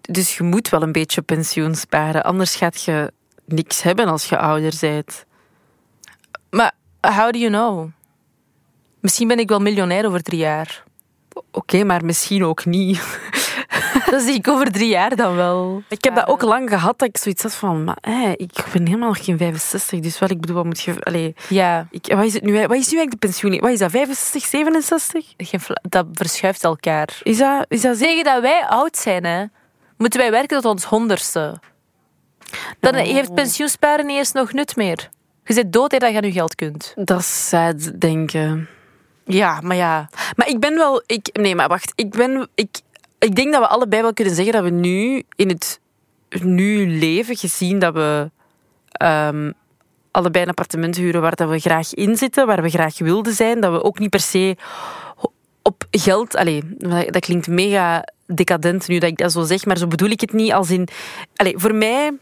Dus 0.00 0.36
je 0.36 0.42
moet 0.42 0.68
wel 0.68 0.82
een 0.82 0.92
beetje 0.92 1.22
pensioen 1.22 1.74
sparen. 1.74 2.24
Anders 2.24 2.56
gaat 2.56 2.82
je 2.82 3.12
niks 3.44 3.82
hebben 3.82 4.06
als 4.06 4.28
je 4.28 4.38
ouder 4.38 4.74
bent. 4.80 5.24
Maar 6.50 6.72
how 7.00 7.30
do 7.30 7.38
you 7.38 7.50
know? 7.50 7.90
Misschien 9.00 9.28
ben 9.28 9.38
ik 9.38 9.48
wel 9.48 9.60
miljonair 9.60 10.06
over 10.06 10.22
drie 10.22 10.38
jaar. 10.38 10.84
Oké, 11.58 11.84
maar 11.84 12.04
misschien 12.04 12.44
ook 12.44 12.64
niet. 12.64 13.00
Dat 14.10 14.22
zie 14.22 14.34
ik 14.34 14.48
over 14.48 14.72
drie 14.72 14.88
jaar 14.88 15.16
dan 15.16 15.34
wel. 15.34 15.82
Ik 15.88 16.04
heb 16.04 16.14
dat 16.14 16.28
ook 16.28 16.42
lang 16.42 16.68
gehad, 16.68 16.98
dat 16.98 17.08
ik 17.08 17.16
zoiets 17.16 17.42
had 17.42 17.54
van... 17.54 17.84
Maar, 17.84 17.96
hé, 18.00 18.32
ik 18.36 18.52
ben 18.72 18.86
helemaal 18.86 19.08
nog 19.08 19.24
geen 19.24 19.38
65, 19.38 20.00
dus 20.00 20.18
wat 20.18 20.30
ik 20.30 20.40
bedoel, 20.40 20.56
wat 20.56 20.64
moet 20.64 20.80
je... 20.80 21.02
Allee, 21.02 21.34
ja. 21.48 21.86
Ik, 21.90 22.12
wat, 22.14 22.24
is 22.24 22.34
het 22.34 22.42
nu, 22.42 22.52
wat 22.52 22.60
is 22.60 22.66
nu 22.66 22.98
eigenlijk 22.98 23.10
de 23.10 23.16
pensioen? 23.16 23.58
Wat 23.58 23.70
is 23.70 23.78
dat, 23.78 23.90
65, 23.90 24.44
67? 24.44 25.32
Dat 25.82 26.06
verschuift 26.12 26.64
elkaar. 26.64 27.20
Is 27.22 27.38
dat... 27.38 27.64
Is 27.68 27.80
dat 27.80 27.96
Zeggen 27.96 28.24
dat 28.24 28.40
wij 28.40 28.66
oud 28.66 28.96
zijn, 28.96 29.24
hè, 29.24 29.44
moeten 29.96 30.20
wij 30.20 30.30
werken 30.30 30.60
tot 30.60 30.72
ons 30.72 30.84
honderdste. 30.84 31.60
Dan 32.80 32.94
no. 32.94 32.98
heeft 32.98 33.34
pensioensparen 33.34 34.06
niet 34.06 34.16
eens 34.16 34.32
nog 34.32 34.52
nut 34.52 34.76
meer. 34.76 35.08
Je 35.44 35.54
zit 35.54 35.72
dood 35.72 35.90
dat 35.90 36.00
je 36.00 36.16
aan 36.16 36.24
je 36.24 36.32
geld 36.32 36.54
kunt. 36.54 36.92
Dat 36.96 37.20
is 37.20 37.48
sad, 37.48 38.00
denken. 38.00 38.68
Ja, 39.28 39.60
maar 39.60 39.76
ja. 39.76 40.08
Maar 40.36 40.48
ik 40.48 40.60
ben 40.60 40.74
wel... 40.74 41.02
Ik, 41.06 41.28
nee, 41.32 41.54
maar 41.54 41.68
wacht. 41.68 41.92
Ik, 41.94 42.10
ben, 42.10 42.48
ik, 42.54 42.80
ik 43.18 43.34
denk 43.34 43.52
dat 43.52 43.60
we 43.60 43.68
allebei 43.68 44.02
wel 44.02 44.12
kunnen 44.12 44.34
zeggen 44.34 44.52
dat 44.52 44.62
we 44.62 44.70
nu 44.70 45.22
in 45.36 45.48
het 45.48 45.80
nu 46.42 46.98
leven, 46.98 47.36
gezien 47.36 47.78
dat 47.78 47.94
we 47.94 48.30
um, 49.02 49.54
allebei 50.10 50.44
een 50.44 50.50
appartement 50.50 50.96
huren 50.96 51.20
waar 51.20 51.36
dat 51.36 51.48
we 51.48 51.58
graag 51.58 51.94
in 51.94 52.16
zitten, 52.16 52.46
waar 52.46 52.62
we 52.62 52.70
graag 52.70 52.98
wilden 52.98 53.32
zijn, 53.32 53.60
dat 53.60 53.72
we 53.72 53.82
ook 53.82 53.98
niet 53.98 54.10
per 54.10 54.20
se 54.20 54.56
op 55.62 55.84
geld... 55.90 56.36
Allee, 56.36 56.62
dat 57.10 57.18
klinkt 57.18 57.46
mega 57.46 58.08
decadent 58.26 58.88
nu 58.88 58.98
dat 58.98 59.10
ik 59.10 59.18
dat 59.18 59.32
zo 59.32 59.42
zeg, 59.42 59.64
maar 59.64 59.78
zo 59.78 59.86
bedoel 59.86 60.10
ik 60.10 60.20
het 60.20 60.32
niet 60.32 60.52
als 60.52 60.70
in... 60.70 60.88
Allee, 61.36 61.58
voor 61.58 61.74
mij... 61.74 62.12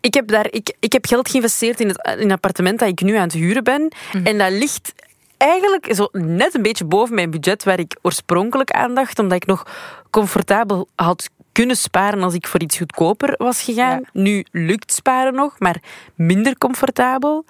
Ik 0.00 0.14
heb, 0.14 0.28
daar, 0.28 0.46
ik, 0.50 0.76
ik 0.80 0.92
heb 0.92 1.06
geld 1.06 1.30
geïnvesteerd 1.30 1.80
in 1.80 1.88
het, 1.88 2.06
in 2.18 2.22
het 2.22 2.32
appartement 2.32 2.78
dat 2.78 2.88
ik 2.88 3.00
nu 3.00 3.14
aan 3.14 3.22
het 3.22 3.32
huren 3.32 3.64
ben. 3.64 3.92
Mm. 4.12 4.26
En 4.26 4.38
dat 4.38 4.50
ligt 4.50 4.92
eigenlijk 5.38 5.94
zo 5.94 6.08
net 6.12 6.54
een 6.54 6.62
beetje 6.62 6.84
boven 6.84 7.14
mijn 7.14 7.30
budget 7.30 7.64
waar 7.64 7.78
ik 7.78 7.96
oorspronkelijk 8.02 8.70
aan 8.70 8.94
dacht, 8.94 9.18
omdat 9.18 9.36
ik 9.36 9.46
nog 9.46 9.66
comfortabel 10.10 10.88
had 10.94 11.30
kunnen 11.52 11.76
sparen 11.76 12.22
als 12.22 12.34
ik 12.34 12.46
voor 12.46 12.62
iets 12.62 12.78
goedkoper 12.78 13.34
was 13.36 13.62
gegaan. 13.62 14.00
Ja. 14.00 14.20
Nu 14.20 14.44
lukt 14.50 14.92
sparen 14.92 15.34
nog, 15.34 15.58
maar 15.58 15.82
minder 16.14 16.58
comfortabel. 16.58 17.44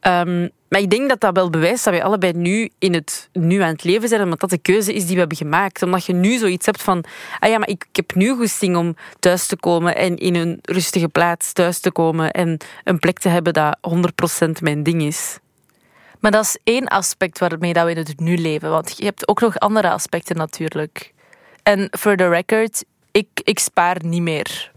Um, 0.00 0.50
maar 0.68 0.80
ik 0.80 0.90
denk 0.90 1.08
dat 1.08 1.20
dat 1.20 1.34
wel 1.34 1.50
bewijst 1.50 1.84
dat 1.84 1.92
wij 1.92 2.02
allebei 2.02 2.32
nu 2.32 2.70
in 2.78 2.94
het 2.94 3.28
nu 3.32 3.60
aan 3.60 3.72
het 3.72 3.84
leven 3.84 4.08
zijn, 4.08 4.22
omdat 4.22 4.40
dat 4.40 4.50
de 4.50 4.58
keuze 4.58 4.94
is 4.94 5.04
die 5.04 5.12
we 5.12 5.18
hebben 5.18 5.36
gemaakt. 5.36 5.82
Omdat 5.82 6.04
je 6.04 6.12
nu 6.12 6.38
zoiets 6.38 6.66
hebt 6.66 6.82
van, 6.82 7.04
ah 7.38 7.50
ja, 7.50 7.58
maar 7.58 7.68
ik, 7.68 7.86
ik 7.90 7.96
heb 7.96 8.14
nu 8.14 8.34
goesting 8.34 8.76
om 8.76 8.96
thuis 9.18 9.46
te 9.46 9.56
komen 9.56 9.96
en 9.96 10.16
in 10.16 10.34
een 10.34 10.58
rustige 10.62 11.08
plaats 11.08 11.52
thuis 11.52 11.78
te 11.78 11.90
komen 11.90 12.30
en 12.30 12.56
een 12.84 12.98
plek 12.98 13.18
te 13.18 13.28
hebben 13.28 13.52
dat 13.52 13.78
100% 14.46 14.50
mijn 14.60 14.82
ding 14.82 15.02
is. 15.02 15.38
Maar 16.20 16.30
dat 16.30 16.44
is 16.44 16.58
één 16.64 16.86
aspect 16.86 17.38
waarmee 17.38 17.72
dat 17.72 17.84
we 17.84 17.90
in 17.90 17.96
het 17.96 18.20
nu 18.20 18.38
leven. 18.38 18.70
Want 18.70 18.94
je 18.98 19.04
hebt 19.04 19.28
ook 19.28 19.40
nog 19.40 19.58
andere 19.58 19.90
aspecten 19.90 20.36
natuurlijk. 20.36 21.12
En 21.62 21.88
for 21.98 22.16
the 22.16 22.28
record, 22.28 22.84
ik, 23.10 23.28
ik 23.34 23.58
spaar 23.58 23.96
niet 24.04 24.22
meer. 24.22 24.72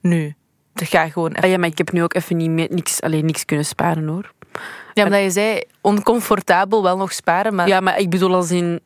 Nu. 0.00 0.34
Dat 0.72 0.88
ga 0.88 1.08
gewoon 1.08 1.30
even. 1.30 1.42
Ah 1.42 1.50
ja, 1.50 1.58
maar 1.58 1.68
ik 1.68 1.78
heb 1.78 1.92
nu 1.92 2.02
ook 2.02 2.14
even 2.14 2.36
niet 2.36 2.50
meer, 2.50 2.68
niks, 2.70 3.00
alleen 3.00 3.24
niks 3.24 3.44
kunnen 3.44 3.66
sparen 3.66 4.06
hoor. 4.06 4.32
Ja, 4.94 5.04
omdat 5.04 5.22
je 5.22 5.30
zei 5.30 5.62
oncomfortabel 5.80 6.82
wel 6.82 6.96
nog 6.96 7.12
sparen. 7.12 7.54
Maar... 7.54 7.68
Ja, 7.68 7.80
maar 7.80 7.98
ik 7.98 8.10
bedoel 8.10 8.34
als 8.34 8.50
in... 8.50 8.80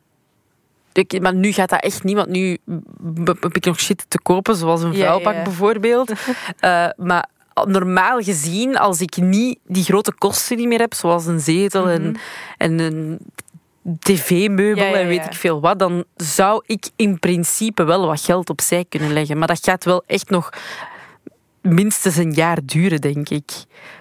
Ik, 0.93 1.21
maar 1.21 1.35
nu 1.35 1.53
gaat 1.53 1.69
dat 1.69 1.83
echt 1.83 2.05
niet, 2.05 2.17
want 2.17 2.29
nu 2.29 2.59
heb 3.25 3.57
ik 3.57 3.65
nog 3.65 3.81
shit 3.81 4.05
te 4.09 4.21
kopen, 4.23 4.57
zoals 4.57 4.83
een 4.83 4.93
ja, 4.93 5.15
ja. 5.15 5.43
bijvoorbeeld. 5.43 6.11
uh, 6.11 6.17
maar 7.09 7.29
normaal 7.69 8.21
gezien, 8.21 8.79
als 8.79 9.01
ik 9.01 9.17
niet 9.17 9.59
die 9.67 9.85
grote 9.85 10.13
kosten 10.13 10.57
niet 10.57 10.69
meer 10.69 10.81
heb, 10.81 10.95
zoals 10.95 11.27
een 11.27 11.41
zetel 11.41 11.85
mm 11.85 11.91
-hmm. 11.91 12.05
en, 12.05 12.17
en 12.57 12.79
een 12.79 13.19
tv-meubel 13.99 14.85
ja, 14.85 14.91
ja, 14.91 14.97
ja. 14.97 15.03
en 15.03 15.09
weet 15.09 15.25
ik 15.25 15.35
veel 15.35 15.61
wat, 15.61 15.79
dan 15.79 16.05
zou 16.17 16.63
ik 16.67 16.89
in 16.97 17.19
principe 17.19 17.85
wel 17.85 18.07
wat 18.07 18.21
geld 18.21 18.51
opzij 18.51 18.85
kunnen 18.89 19.13
leggen. 19.13 19.39
Maar 19.39 19.49
dat 19.49 19.65
gaat 19.65 19.85
wel 19.85 20.03
echt 20.07 20.31
nog 20.31 20.51
minstens 21.61 22.17
een 22.17 22.33
jaar 22.33 22.59
duren, 22.65 23.01
denk 23.01 23.29
ik. 23.29 23.51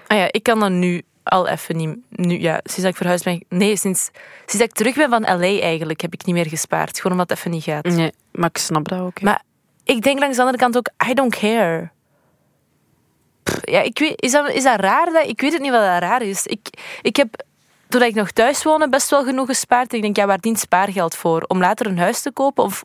Ah 0.07 0.17
ja, 0.17 0.27
ik 0.31 0.43
kan 0.43 0.59
dat 0.59 0.71
nu 0.71 1.01
al 1.23 1.47
even 1.47 1.77
niet... 1.77 1.97
Nu, 2.09 2.39
ja, 2.39 2.59
sinds 2.63 2.81
dat 2.81 2.91
ik 2.91 2.95
verhuisd 2.95 3.23
ben... 3.23 3.43
Nee, 3.49 3.75
sinds, 3.77 4.09
sinds 4.37 4.57
dat 4.57 4.61
ik 4.61 4.73
terug 4.73 4.95
ben 4.95 5.09
van 5.09 5.21
L.A. 5.21 5.59
eigenlijk, 5.61 6.01
heb 6.01 6.13
ik 6.13 6.25
niet 6.25 6.35
meer 6.35 6.47
gespaard. 6.47 6.97
Gewoon 6.99 7.11
omdat 7.11 7.29
het 7.29 7.37
even 7.37 7.51
niet 7.51 7.63
gaat. 7.63 7.85
Nee, 7.85 8.11
maar 8.31 8.49
ik 8.49 8.57
snap 8.57 8.87
dat 8.87 8.99
ook. 8.99 9.21
Maar 9.21 9.41
ik 9.83 10.01
denk 10.01 10.19
langs 10.19 10.35
de 10.35 10.41
andere 10.41 10.61
kant 10.61 10.77
ook, 10.77 10.89
I 11.09 11.13
don't 11.13 11.35
care 11.35 11.91
ja, 13.61 13.81
ik 13.81 13.99
weet, 13.99 14.21
is, 14.21 14.31
dat, 14.31 14.49
is 14.49 14.63
dat 14.63 14.79
raar? 14.79 15.05
Dat, 15.05 15.27
ik 15.27 15.41
weet 15.41 15.53
het 15.53 15.61
niet 15.61 15.71
wat 15.71 15.81
dat 15.81 15.99
raar 15.99 16.21
is. 16.21 16.45
Ik, 16.45 16.67
ik 17.01 17.15
heb, 17.15 17.43
toen 17.89 18.01
ik 18.01 18.15
nog 18.15 18.31
thuis 18.31 18.63
woonde, 18.63 18.89
best 18.89 19.09
wel 19.09 19.23
genoeg 19.23 19.47
gespaard. 19.47 19.93
Ik 19.93 20.01
denk, 20.01 20.15
ja, 20.15 20.25
waar 20.25 20.39
dient 20.39 20.59
spaargeld 20.59 21.15
voor? 21.15 21.43
Om 21.47 21.59
later 21.59 21.85
een 21.85 21.99
huis 21.99 22.21
te 22.21 22.31
kopen? 22.31 22.63
Of 22.63 22.83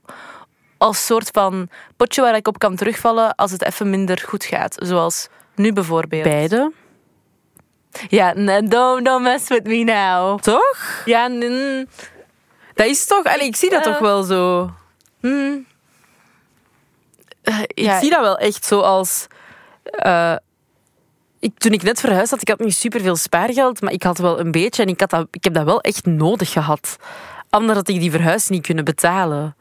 als 0.78 1.06
soort 1.06 1.30
van 1.32 1.68
potje 1.96 2.22
waar 2.22 2.36
ik 2.36 2.48
op 2.48 2.58
kan 2.58 2.76
terugvallen 2.76 3.34
als 3.34 3.50
het 3.50 3.64
even 3.64 3.90
minder 3.90 4.22
goed 4.26 4.44
gaat? 4.44 4.76
Zoals 4.82 5.28
nu 5.54 5.72
bijvoorbeeld. 5.72 6.22
Beide? 6.22 6.72
Ja, 8.08 8.32
don't, 8.60 9.04
don't 9.04 9.22
mess 9.22 9.48
with 9.48 9.64
me 9.64 9.84
now. 9.84 10.40
Toch? 10.40 11.02
Ja, 11.04 11.28
mm, 11.28 11.86
dat 12.74 12.86
is 12.86 13.06
toch... 13.06 13.24
Allee, 13.24 13.46
ik 13.46 13.56
zie 13.56 13.70
dat 13.70 13.86
uh, 13.86 13.92
toch 13.92 14.00
wel 14.00 14.22
zo. 14.22 14.70
Mm, 15.20 15.66
uh, 17.44 17.58
ja. 17.66 17.94
Ik 17.94 18.00
zie 18.00 18.10
dat 18.10 18.20
wel 18.20 18.38
echt 18.38 18.64
zo 18.64 18.80
als... 18.80 19.26
Uh, 20.06 20.36
ik, 21.44 21.58
toen 21.58 21.72
ik 21.72 21.82
net 21.82 22.00
verhuisd 22.00 22.30
had, 22.30 22.40
ik 22.40 22.48
had 22.48 22.58
niet 22.58 22.74
superveel 22.74 23.16
spaargeld, 23.16 23.80
maar 23.80 23.92
ik 23.92 24.02
had 24.02 24.18
wel 24.18 24.40
een 24.40 24.50
beetje 24.50 24.82
en 24.82 24.88
ik, 24.88 25.00
had 25.00 25.10
dat, 25.10 25.26
ik 25.30 25.44
heb 25.44 25.54
dat 25.54 25.64
wel 25.64 25.80
echt 25.80 26.06
nodig 26.06 26.50
gehad. 26.50 26.96
Anders 27.50 27.78
had 27.78 27.88
ik 27.88 28.00
die 28.00 28.10
verhuis 28.10 28.48
niet 28.48 28.66
kunnen 28.66 28.84
betalen. 28.84 29.56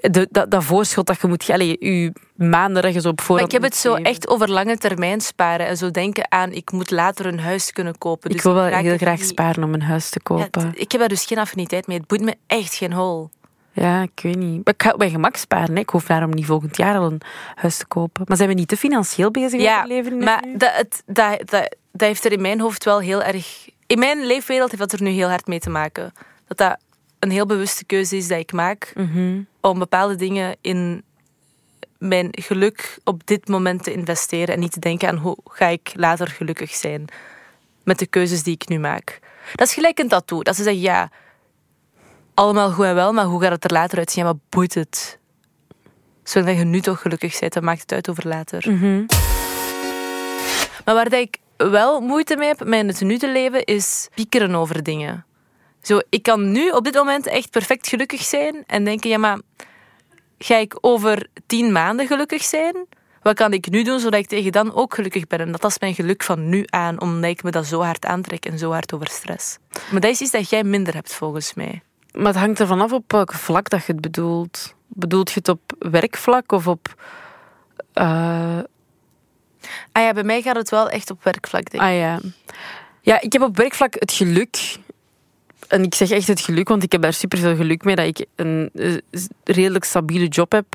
De, 0.00 0.28
dat, 0.30 0.50
dat 0.50 0.64
voorschot 0.64 1.06
dat 1.06 1.20
je 1.20 1.26
moet... 1.26 1.50
Allez, 1.50 1.76
je 1.78 2.12
maanden 2.34 2.82
ergens 2.82 3.06
op 3.06 3.20
voor. 3.20 3.36
Maar 3.36 3.44
ik 3.44 3.52
heb 3.52 3.62
het 3.62 3.76
zo 3.76 3.94
echt 3.94 4.28
over 4.28 4.50
lange 4.50 4.76
termijn 4.76 5.20
sparen. 5.20 5.66
En 5.66 5.76
zo 5.76 5.90
denken 5.90 6.32
aan, 6.32 6.52
ik 6.52 6.72
moet 6.72 6.90
later 6.90 7.26
een 7.26 7.40
huis 7.40 7.72
kunnen 7.72 7.98
kopen. 7.98 8.28
Dus 8.28 8.38
ik 8.38 8.44
wil 8.44 8.54
wel 8.54 8.64
heel 8.64 8.96
graag 8.96 9.22
sparen 9.22 9.64
om 9.64 9.74
een 9.74 9.82
huis 9.82 10.10
te 10.10 10.20
kopen. 10.20 10.62
Ja, 10.62 10.70
ik 10.74 10.92
heb 10.92 11.00
daar 11.00 11.08
dus 11.08 11.24
geen 11.24 11.38
affiniteit 11.38 11.86
mee. 11.86 11.98
Het 11.98 12.06
boeit 12.06 12.22
me 12.22 12.34
echt 12.46 12.74
geen 12.74 12.92
hol. 12.92 13.30
Ja, 13.72 14.02
ik 14.02 14.20
weet 14.22 14.36
niet. 14.36 14.64
Maar 14.64 14.74
ik 14.74 14.82
ga 14.82 14.90
op 14.90 14.98
mijn 14.98 15.10
gemak 15.10 15.36
sparen. 15.36 15.74
Hè. 15.74 15.80
Ik 15.80 15.90
hoef 15.90 16.06
daarom 16.06 16.30
niet 16.30 16.46
volgend 16.46 16.76
jaar 16.76 16.98
al 16.98 17.06
een 17.06 17.20
huis 17.54 17.76
te 17.76 17.86
kopen. 17.86 18.24
Maar 18.26 18.36
zijn 18.36 18.48
we 18.48 18.54
niet 18.54 18.68
te 18.68 18.76
financieel 18.76 19.30
bezig 19.30 19.60
ja, 19.60 19.78
met 19.78 19.88
leven? 19.88 20.18
maar 20.18 20.44
dat, 20.56 20.72
het, 20.74 21.02
dat, 21.06 21.38
dat, 21.38 21.76
dat 21.92 22.08
heeft 22.08 22.24
er 22.24 22.32
in 22.32 22.40
mijn 22.40 22.60
hoofd 22.60 22.84
wel 22.84 23.00
heel 23.00 23.22
erg... 23.22 23.68
In 23.86 23.98
mijn 23.98 24.26
leefwereld 24.26 24.70
heeft 24.70 24.82
dat 24.90 24.92
er 24.92 25.02
nu 25.02 25.10
heel 25.10 25.28
hard 25.28 25.46
mee 25.46 25.58
te 25.58 25.70
maken. 25.70 26.12
Dat 26.46 26.56
dat 26.56 26.78
een 27.18 27.30
heel 27.30 27.46
bewuste 27.46 27.84
keuze 27.84 28.16
is 28.16 28.28
dat 28.28 28.38
ik 28.38 28.52
maak. 28.52 28.92
Mm 28.94 29.10
-hmm. 29.12 29.46
Om 29.60 29.78
bepaalde 29.78 30.16
dingen 30.16 30.56
in 30.60 31.02
mijn 31.98 32.28
geluk 32.30 32.98
op 33.04 33.26
dit 33.26 33.48
moment 33.48 33.82
te 33.82 33.92
investeren. 33.92 34.54
En 34.54 34.60
niet 34.60 34.72
te 34.72 34.80
denken 34.80 35.08
aan 35.08 35.16
hoe 35.16 35.36
ga 35.44 35.66
ik 35.66 35.92
later 35.94 36.28
gelukkig 36.28 36.74
zijn. 36.74 37.04
Met 37.82 37.98
de 37.98 38.06
keuzes 38.06 38.42
die 38.42 38.54
ik 38.54 38.68
nu 38.68 38.78
maak. 38.78 39.18
Dat 39.54 39.68
is 39.68 39.74
gelijk 39.74 39.98
een 39.98 40.08
tattoo. 40.08 40.42
Dat 40.42 40.56
ze 40.56 40.62
zeggen, 40.62 40.82
ja 40.82 41.10
allemaal 42.38 42.70
goed 42.70 42.84
en 42.84 42.94
wel, 42.94 43.12
maar 43.12 43.24
hoe 43.24 43.40
gaat 43.42 43.50
het 43.50 43.64
er 43.64 43.72
later 43.72 43.98
uitzien? 43.98 44.24
Ja, 44.24 44.30
wat 44.30 44.40
boeit 44.48 44.74
het? 44.74 45.18
Zolang 46.22 46.58
je 46.58 46.64
nu 46.64 46.80
toch 46.80 47.00
gelukkig 47.00 47.38
bent, 47.38 47.52
dan 47.52 47.64
maakt 47.64 47.80
het 47.80 47.92
uit 47.92 48.08
over 48.08 48.28
later. 48.28 48.64
Mm 48.70 48.78
-hmm. 48.78 49.06
Maar 50.84 50.94
waar 50.94 51.08
dat 51.08 51.20
ik 51.20 51.38
wel 51.56 52.00
moeite 52.00 52.36
mee 52.36 52.48
heb 52.48 52.64
met 52.64 52.86
het 52.86 53.00
nu 53.00 53.18
te 53.18 53.28
leven, 53.28 53.64
is 53.64 54.08
piekeren 54.14 54.54
over 54.54 54.82
dingen. 54.82 55.26
Zo, 55.82 56.00
ik 56.08 56.22
kan 56.22 56.52
nu 56.52 56.70
op 56.70 56.84
dit 56.84 56.94
moment 56.94 57.26
echt 57.26 57.50
perfect 57.50 57.88
gelukkig 57.88 58.22
zijn 58.22 58.64
en 58.66 58.84
denken, 58.84 59.10
ja 59.10 59.18
maar, 59.18 59.40
ga 60.38 60.56
ik 60.56 60.78
over 60.80 61.26
tien 61.46 61.72
maanden 61.72 62.06
gelukkig 62.06 62.42
zijn? 62.42 62.86
Wat 63.22 63.34
kan 63.34 63.52
ik 63.52 63.70
nu 63.70 63.82
doen 63.82 64.00
zodat 64.00 64.20
ik 64.20 64.26
tegen 64.26 64.52
dan 64.52 64.74
ook 64.74 64.94
gelukkig 64.94 65.26
ben? 65.26 65.38
En 65.38 65.52
dat 65.52 65.64
is 65.64 65.78
mijn 65.78 65.94
geluk 65.94 66.22
van 66.22 66.48
nu 66.48 66.64
aan, 66.66 67.00
omdat 67.00 67.30
ik 67.30 67.42
me 67.42 67.50
dat 67.50 67.66
zo 67.66 67.80
hard 67.80 68.04
aantrek 68.04 68.44
en 68.44 68.58
zo 68.58 68.70
hard 68.70 68.94
over 68.94 69.08
stress. 69.08 69.58
Maar 69.90 70.00
dat 70.00 70.10
is 70.10 70.20
iets 70.20 70.30
dat 70.30 70.50
jij 70.50 70.64
minder 70.64 70.94
hebt 70.94 71.14
volgens 71.14 71.54
mij. 71.54 71.82
Maar 72.12 72.26
het 72.26 72.36
hangt 72.36 72.60
ervan 72.60 72.80
af 72.80 72.92
op 72.92 73.12
welk 73.12 73.32
vlak 73.32 73.68
dat 73.70 73.84
je 73.86 73.92
het 73.92 74.00
bedoelt. 74.00 74.74
Bedoelt 74.86 75.30
je 75.30 75.38
het 75.38 75.48
op 75.48 75.60
werkvlak 75.78 76.52
of 76.52 76.66
op... 76.66 76.94
eh, 77.92 78.58
Ah 79.92 80.02
ja, 80.02 80.12
bij 80.12 80.22
mij 80.22 80.42
gaat 80.42 80.56
het 80.56 80.68
wel 80.70 80.90
echt 80.90 81.10
op 81.10 81.24
werkvlak, 81.24 81.70
denk 81.70 81.82
ik. 81.82 81.88
Ah 81.88 81.96
ja. 81.96 82.18
Ja, 83.00 83.20
ik 83.20 83.32
heb 83.32 83.42
op 83.42 83.56
werkvlak 83.56 83.94
het 83.98 84.12
geluk. 84.12 84.76
En 85.68 85.82
ik 85.82 85.94
zeg 85.94 86.10
echt 86.10 86.26
het 86.28 86.40
geluk, 86.40 86.68
want 86.68 86.82
ik 86.82 86.92
heb 86.92 87.02
daar 87.02 87.12
superveel 87.12 87.56
geluk 87.56 87.84
mee 87.84 87.96
dat 87.96 88.06
ik 88.06 88.26
een 88.36 88.70
eh, 88.74 88.94
redelijk 89.44 89.84
stabiele 89.84 90.26
job 90.28 90.52
heb. 90.52 90.66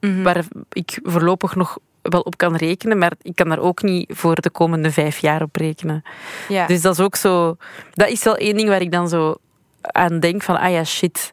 Mhm. 0.00 0.22
Waar 0.22 0.44
ik 0.72 0.98
voorlopig 1.02 1.54
nog 1.54 1.78
wel 2.02 2.20
op 2.20 2.36
kan 2.36 2.56
rekenen, 2.56 2.98
maar 2.98 3.12
ik 3.22 3.34
kan 3.36 3.48
daar 3.48 3.58
ook 3.58 3.82
niet 3.82 4.10
voor 4.14 4.40
de 4.40 4.50
komende 4.50 4.90
vijf 4.90 5.18
jaar 5.18 5.42
op 5.42 5.56
rekenen. 5.56 6.02
Ja. 6.48 6.66
Dus 6.66 6.80
dat 6.82 6.92
is 6.98 7.04
ook 7.04 7.16
zo. 7.16 7.56
Dat 7.92 8.08
is 8.08 8.24
wel 8.24 8.36
één 8.36 8.56
ding 8.56 8.68
waar 8.68 8.80
ik 8.80 8.92
dan 8.92 9.08
zo 9.08 9.36
aan 9.92 10.20
denk: 10.20 10.42
van 10.42 10.58
ah 10.58 10.70
ja, 10.70 10.84
shit. 10.84 11.32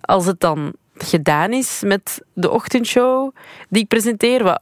Als 0.00 0.26
het 0.26 0.40
dan 0.40 0.72
gedaan 0.94 1.52
is 1.52 1.82
met 1.84 2.22
de 2.32 2.50
ochtendshow 2.50 3.34
die 3.68 3.82
ik 3.82 3.88
presenteer, 3.88 4.42
wat, 4.42 4.60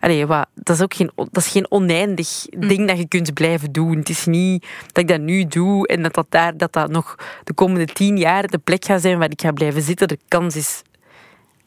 allee, 0.00 0.26
wat, 0.26 0.46
dat 0.54 0.76
is 0.76 0.82
ook 0.82 0.94
geen, 0.94 1.10
dat 1.14 1.36
is 1.36 1.48
geen 1.48 1.70
oneindig 1.70 2.46
ding 2.58 2.88
dat 2.88 2.98
je 2.98 3.08
kunt 3.08 3.34
blijven 3.34 3.72
doen. 3.72 3.96
Het 3.96 4.08
is 4.08 4.26
niet 4.26 4.66
dat 4.86 5.02
ik 5.02 5.08
dat 5.08 5.20
nu 5.20 5.44
doe 5.44 5.86
en 5.86 6.02
dat 6.02 6.14
dat, 6.14 6.26
daar, 6.28 6.56
dat, 6.56 6.72
dat 6.72 6.90
nog 6.90 7.16
de 7.44 7.52
komende 7.52 7.86
tien 7.86 8.16
jaar 8.16 8.46
de 8.46 8.58
plek 8.58 8.84
gaat 8.84 9.00
zijn 9.00 9.18
waar 9.18 9.30
ik 9.30 9.40
ga 9.40 9.52
blijven 9.52 9.82
zitten. 9.82 10.08
De 10.08 10.18
kans 10.28 10.56
is 10.56 10.82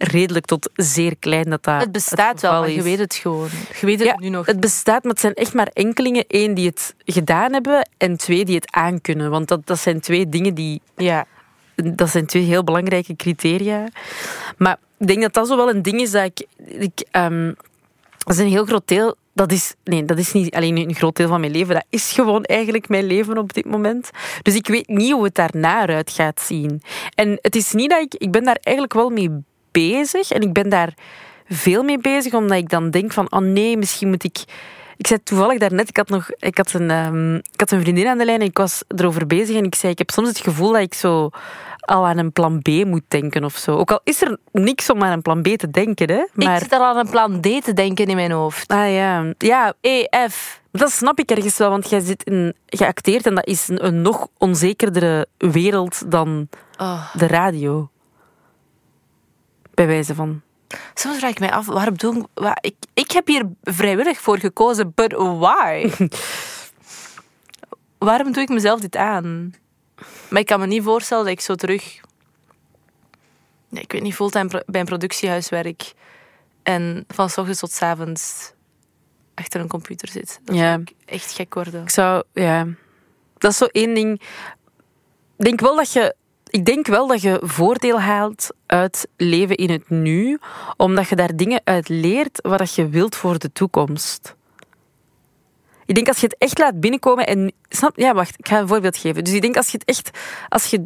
redelijk 0.02 0.46
tot 0.46 0.70
zeer 0.76 1.16
klein 1.20 1.50
dat 1.50 1.64
dat 1.64 1.82
het 1.82 1.92
bestaat 1.92 2.42
wel, 2.42 2.60
maar 2.60 2.70
je 2.70 2.82
weet 2.82 3.00
het 3.00 3.16
gewoon. 3.16 3.50
Je 3.80 3.86
weet 3.86 4.00
het 4.00 4.08
Ja, 4.08 4.16
nu 4.20 4.30
nog. 4.30 4.46
Het 4.46 4.60
bestaat, 4.60 5.04
maar 5.04 5.12
het 5.12 5.22
zijn 5.22 5.34
echt 5.34 5.54
maar 5.54 5.70
enkelingen. 5.74 6.24
Eén, 6.28 6.54
die 6.54 6.68
het 6.68 6.96
gedaan 7.06 7.54
hebben 7.54 7.90
en 7.98 8.18
twee, 8.18 8.46
die 8.46 8.56
het 8.56 8.72
aankunnen. 8.72 9.30
Want 9.30 9.48
dat, 9.48 9.68
dat 9.68 9.80
zijn 9.80 10.00
twee 10.00 10.30
dingen 10.30 10.54
die... 10.54 10.82
Ja. 10.96 11.26
Dat 11.76 12.10
zijn 12.10 12.26
twee 12.26 12.44
heel 12.44 12.64
belangrijke 12.64 13.16
criteria. 13.16 13.88
Maar 14.58 14.78
ik 14.98 15.08
denk 15.08 15.22
dat 15.22 15.34
dat 15.34 15.48
zo 15.48 15.56
wel 15.56 15.70
een 15.70 15.82
ding 15.82 16.02
is 16.02 16.12
dat 16.12 16.24
ik... 16.24 16.46
ik 16.66 17.06
ehm, 17.12 17.54
dat 18.18 18.34
is 18.34 18.38
een 18.38 18.48
heel 18.48 18.66
groot 18.66 18.88
deel... 18.88 19.16
Dat 19.34 19.52
is, 19.52 19.74
nee, 19.84 20.06
dat 20.06 20.18
is 20.18 20.32
niet 20.32 20.56
alleen 20.56 20.78
een 20.78 20.96
groot 20.96 21.16
deel 21.16 21.28
van 21.28 21.40
mijn 21.40 21.52
leven. 21.52 21.74
Dat 21.74 21.86
is 21.90 22.12
gewoon 22.12 22.44
eigenlijk 22.44 22.90
mijn 22.90 23.06
leven 23.06 23.38
op 23.38 23.54
dit 23.54 23.66
moment. 23.66 24.10
Dus 24.42 24.56
ik 24.56 24.68
weet 24.68 24.88
niet 24.88 25.12
hoe 25.12 25.24
het 25.24 25.36
daarna 25.36 25.84
eruit 25.84 26.12
gaat 26.12 26.42
zien. 26.42 26.82
En 27.16 27.38
het 27.42 27.56
is 27.56 27.72
niet 27.72 27.90
dat 27.90 28.02
ik... 28.02 28.14
Ik 28.14 28.32
ben 28.32 28.44
daar 28.44 28.58
eigenlijk 28.62 28.96
wel 28.96 29.10
mee 29.10 29.30
bezig. 29.72 30.32
En 30.32 30.42
ik 30.42 30.54
ben 30.54 30.70
daar 30.70 30.94
veel 31.48 31.84
mee 31.84 31.98
bezig, 31.98 32.34
omdat 32.34 32.58
ik 32.58 32.70
dan 32.70 32.90
denk 32.90 33.12
van... 33.12 33.32
Oh 33.32 33.40
nee, 33.40 33.78
misschien 33.78 34.08
moet 34.10 34.24
ik... 34.24 34.44
Ik 34.98 35.08
zei 35.08 35.24
toevallig 35.24 35.60
daarnet, 35.60 35.90
ik 35.90 35.98
had, 35.98 36.10
nog, 36.10 36.30
ik, 36.40 36.58
had 36.58 36.74
een, 36.74 36.92
ehm, 36.92 37.36
ik 37.36 37.60
had 37.60 37.72
een 37.72 37.82
vriendin 37.82 38.08
aan 38.08 38.18
de 38.18 38.26
lijn 38.26 38.40
en 38.42 38.48
ik 38.48 38.58
was 38.58 38.84
erover 38.88 39.28
bezig. 39.28 39.56
En 39.56 39.64
ik 39.64 39.76
zei, 39.76 39.92
ik 39.92 39.98
heb 39.98 40.10
soms 40.10 40.28
het 40.28 40.40
gevoel 40.40 40.72
dat 40.72 40.82
ik 40.82 40.94
zo 40.94 41.30
al 41.80 42.06
aan 42.08 42.18
een 42.18 42.32
plan 42.32 42.62
B 42.62 42.68
moet 42.68 43.04
denken 43.08 43.44
of 43.44 43.56
zo. 43.58 43.78
Ook 43.78 43.92
al 43.92 44.00
is 44.04 44.22
er 44.22 44.38
niks 44.52 44.90
om 44.90 45.04
aan 45.04 45.12
een 45.12 45.22
plan 45.22 45.42
B 45.42 45.48
te 45.48 45.72
denken, 45.72 46.10
hè. 46.12 46.26
Maar... 46.34 46.56
Ik 46.56 46.62
zit 46.62 46.72
al 46.72 46.86
aan 46.86 46.98
een 46.98 47.10
plan 47.10 47.42
D 47.42 47.64
te 47.64 47.74
denken 47.74 48.06
in 48.06 48.16
mijn 48.16 48.32
hoofd. 48.32 48.72
Ah 48.72 48.94
ja. 48.94 49.34
Ja, 49.38 49.74
E, 49.82 50.04
F. 50.30 50.62
dat 50.72 50.92
snap 50.92 51.20
ik 51.20 51.32
ergens 51.32 51.58
wel, 51.58 51.70
want 51.70 51.90
jij 51.90 52.00
zit 52.00 52.24
in, 52.24 52.56
geacteerd 52.66 53.26
en 53.26 53.36
dat 53.36 53.46
is 53.48 53.68
een, 53.68 53.86
een 53.86 54.02
nog 54.02 54.28
onzekerdere 54.38 55.28
wereld 55.38 56.12
dan 56.12 56.48
Oh. 56.78 57.16
de 57.16 57.28
radio. 57.28 57.90
Bij 59.82 59.90
wijze 59.90 60.16
van. 60.16 60.42
Soms 60.94 61.18
vraag 61.18 61.32
ik 61.32 61.40
mij 61.40 61.52
af, 61.52 61.66
waarom 61.66 61.98
doe 61.98 62.18
ik... 62.18 62.26
Ik, 62.62 62.76
ik 62.94 63.12
heb 63.12 63.28
hier 63.28 63.44
vrijwillig 63.64 64.22
voor 64.22 64.38
gekozen, 64.38 64.92
but 64.96 65.12
why? 65.14 65.92
waarom 68.10 68.32
doe 68.32 68.44
ik 68.44 68.50
mezelf 68.50 68.80
dit 68.80 68.96
aan? 68.96 69.54
Maar 70.30 70.40
ik 70.40 70.46
kan 70.46 70.60
me 70.60 70.66
niet 70.66 70.84
voorstellen 70.84 71.24
dat 71.24 71.34
ik 71.34 71.42
zo 71.42 71.56
terug... 71.56 72.00
Nee, 73.70 73.84
ik 73.84 73.92
weet 73.92 74.02
niet, 74.02 74.16
fulltime 74.16 74.64
bij 74.66 74.80
een 74.80 74.86
productiehuis 74.86 75.50
werk 75.50 75.94
en 76.64 77.06
van 77.08 77.30
s 77.30 77.38
ochtends 77.38 77.60
tot 77.60 77.72
s 77.72 77.82
avonds 77.82 78.54
achter 79.36 79.62
een 79.62 79.68
computer 79.68 80.08
zit. 80.08 80.40
Dat 80.44 80.56
Ja. 80.56 80.62
zou 80.72 80.82
ik 80.82 80.92
echt 81.06 81.32
gek 81.32 81.54
worden. 81.54 81.82
Ik 81.82 81.90
zou, 81.90 82.24
ja. 82.34 82.68
Dat 83.38 83.52
is 83.52 83.58
zo 83.58 83.66
één 83.66 83.94
ding. 83.94 84.22
Ik 85.38 85.46
denk 85.46 85.60
wel 85.60 85.76
dat 85.76 85.94
je. 85.94 86.16
Ik 86.52 86.66
denk 86.66 86.88
wel 86.88 87.08
dat 87.08 87.22
je 87.22 87.40
voordeel 87.44 88.00
haalt 88.00 88.50
uit 88.66 89.08
leven 89.18 89.56
in 89.56 89.70
het 89.70 89.90
nu, 89.90 90.40
omdat 90.78 91.10
je 91.10 91.16
daar 91.16 91.36
dingen 91.36 91.62
uit 91.64 91.90
leert 91.90 92.40
wat 92.42 92.76
je 92.76 92.90
wilt 92.90 93.16
voor 93.16 93.40
de 93.40 93.52
toekomst. 93.52 94.36
Ik 95.86 95.96
denk 95.96 96.08
als 96.08 96.20
je 96.20 96.26
het 96.26 96.36
echt 96.38 96.58
laat 96.58 96.80
binnenkomen 96.80 97.28
en 97.28 97.52
ja, 97.96 98.14
wacht, 98.14 98.40
ik 98.40 98.48
ga 98.48 98.60
een 98.60 98.68
voorbeeld 98.68 98.98
geven. 98.98 99.24
Dus 99.24 99.34
ik 99.34 99.42
denk 99.42 99.58
als 99.58 99.72
je 99.72 99.78
het 99.78 99.88
echt, 99.88 100.10
als 100.50 100.66
je 100.66 100.84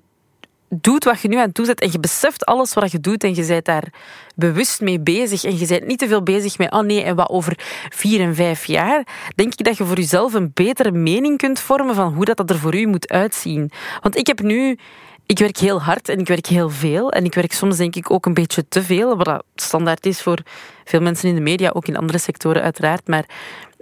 doet 0.69 1.03
wat 1.03 1.22
je 1.22 1.27
nu 1.27 1.38
aan 1.38 1.51
toezet 1.51 1.81
en 1.81 1.91
je 1.91 2.00
beseft 2.00 2.45
alles 2.45 2.74
wat 2.74 2.91
je 2.91 3.00
doet 3.00 3.24
en 3.24 3.36
je 3.36 3.45
bent 3.45 3.65
daar 3.65 3.93
bewust 4.36 4.81
mee 4.81 5.00
bezig 5.00 5.43
en 5.43 5.57
je 5.57 5.67
bent 5.67 5.86
niet 5.86 6.00
te 6.00 6.07
veel 6.07 6.24
bezig 6.24 6.57
met, 6.57 6.72
oh 6.72 6.79
nee, 6.79 7.03
en 7.03 7.15
wat 7.15 7.29
over 7.29 7.60
vier 7.89 8.22
en 8.22 8.36
vijf 8.36 8.65
jaar, 8.65 9.07
denk 9.36 9.53
ik 9.53 9.65
dat 9.65 9.77
je 9.77 9.86
voor 9.86 9.98
jezelf 9.98 10.34
een 10.34 10.51
betere 10.53 10.91
mening 10.91 11.38
kunt 11.38 11.60
vormen 11.60 11.95
van 11.95 12.13
hoe 12.13 12.25
dat, 12.25 12.38
dat 12.38 12.50
er 12.50 12.60
voor 12.60 12.75
u 12.75 12.86
moet 12.86 13.10
uitzien. 13.10 13.72
Want 14.01 14.17
ik 14.17 14.27
heb 14.27 14.41
nu... 14.41 14.77
Ik 15.25 15.39
werk 15.39 15.58
heel 15.58 15.82
hard 15.82 16.10
en 16.10 16.20
ik 16.20 16.27
werk 16.27 16.46
heel 16.46 16.70
veel. 16.70 17.12
En 17.12 17.25
ik 17.25 17.34
werk 17.34 17.53
soms 17.53 17.77
denk 17.77 17.96
ik 17.96 18.12
ook 18.12 18.25
een 18.25 18.34
beetje 18.34 18.67
te 18.67 18.84
veel, 18.84 19.17
wat 19.17 19.44
standaard 19.55 20.05
is 20.05 20.22
voor 20.22 20.39
veel 20.84 21.01
mensen 21.01 21.29
in 21.29 21.36
de 21.36 21.41
media, 21.41 21.70
ook 21.74 21.88
in 21.88 21.98
andere 21.98 22.17
sectoren 22.17 22.62
uiteraard. 22.62 23.08
Maar 23.08 23.25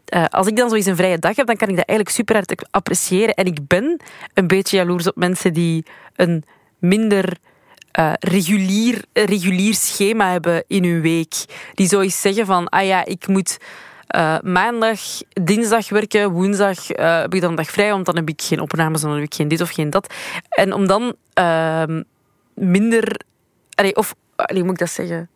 eh, 0.06 0.26
als 0.30 0.48
ik 0.48 0.56
dan 0.56 0.70
zoiets 0.70 0.88
een 0.88 0.96
vrije 0.96 1.20
dag 1.20 1.36
heb, 1.36 1.48
dan 1.48 1.56
kan 1.56 1.70
ik 1.70 1.76
dat 1.76 1.86
eigenlijk 1.86 2.18
super 2.18 2.36
hard 2.36 2.66
appreciëren. 2.72 3.34
En 3.34 3.46
ik 3.46 3.68
ben 3.68 4.00
een 4.34 4.48
beetje 4.48 4.78
jaloers 4.78 5.08
op 5.08 5.16
mensen 5.16 5.54
die 5.54 5.86
een 6.16 6.44
minder 6.78 7.38
eh, 7.92 8.14
regulier, 8.20 9.04
regulier 9.14 9.74
schema 9.74 10.32
hebben 10.32 10.64
in 10.68 10.84
hun 10.84 11.02
week. 11.02 11.34
Die 11.74 11.88
zoiets 11.88 12.22
zeggen 12.22 12.46
van, 12.46 12.70
ah 12.70 12.86
ja, 12.86 13.06
ik 13.06 13.28
moet 13.28 13.58
eh, 14.14 14.36
maandag, 14.42 15.00
dinsdag 15.30 15.90
werken, 15.90 16.32
woensdag 16.32 16.92
eh, 16.92 17.20
heb 17.20 17.34
ik 17.34 17.42
dan 17.42 17.50
een 17.50 17.56
dag 17.56 17.70
vrij, 17.70 17.90
want 17.90 18.06
dan 18.06 18.16
heb 18.16 18.30
ik 18.30 18.42
geen 18.42 18.60
opnames, 18.60 19.02
dan 19.02 19.14
heb 19.14 19.24
ik 19.24 19.34
geen 19.34 19.48
dit 19.48 19.62
of 19.62 19.70
geen 19.70 19.90
dat. 19.90 20.14
En 20.50 20.74
om 20.74 20.88
dan 20.88 21.16
ehm, 21.34 22.04
minder... 22.54 23.20
Allee, 23.76 23.96
of, 23.96 24.16
allee, 24.36 24.56
hoe 24.56 24.64
moet 24.64 24.74
ik 24.74 24.80
dat 24.80 24.90
zeggen? 24.90 25.30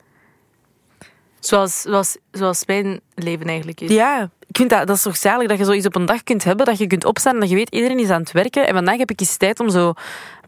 Zoals, 1.39 1.81
zoals, 1.81 2.17
zoals 2.31 2.65
mijn 2.65 2.99
leven 3.15 3.45
eigenlijk 3.47 3.81
is. 3.81 3.89
Ja, 3.89 4.29
ik 4.47 4.57
vind 4.57 4.69
dat, 4.69 4.87
dat 4.87 4.95
is 4.95 5.01
toch 5.01 5.17
zalig 5.17 5.47
dat 5.47 5.57
je 5.57 5.65
zoiets 5.65 5.85
op 5.85 5.95
een 5.95 6.05
dag 6.05 6.23
kunt 6.23 6.43
hebben, 6.43 6.65
dat 6.65 6.77
je 6.77 6.87
kunt 6.87 7.05
opstaan 7.05 7.33
en 7.33 7.39
dat 7.39 7.49
je 7.49 7.55
weet, 7.55 7.73
iedereen 7.73 7.99
is 7.99 8.09
aan 8.09 8.21
het 8.21 8.31
werken. 8.31 8.67
En 8.67 8.73
vandaag 8.73 8.97
heb 8.97 9.11
ik 9.11 9.19
eens 9.19 9.37
tijd 9.37 9.59
om 9.59 9.69
zo 9.69 9.93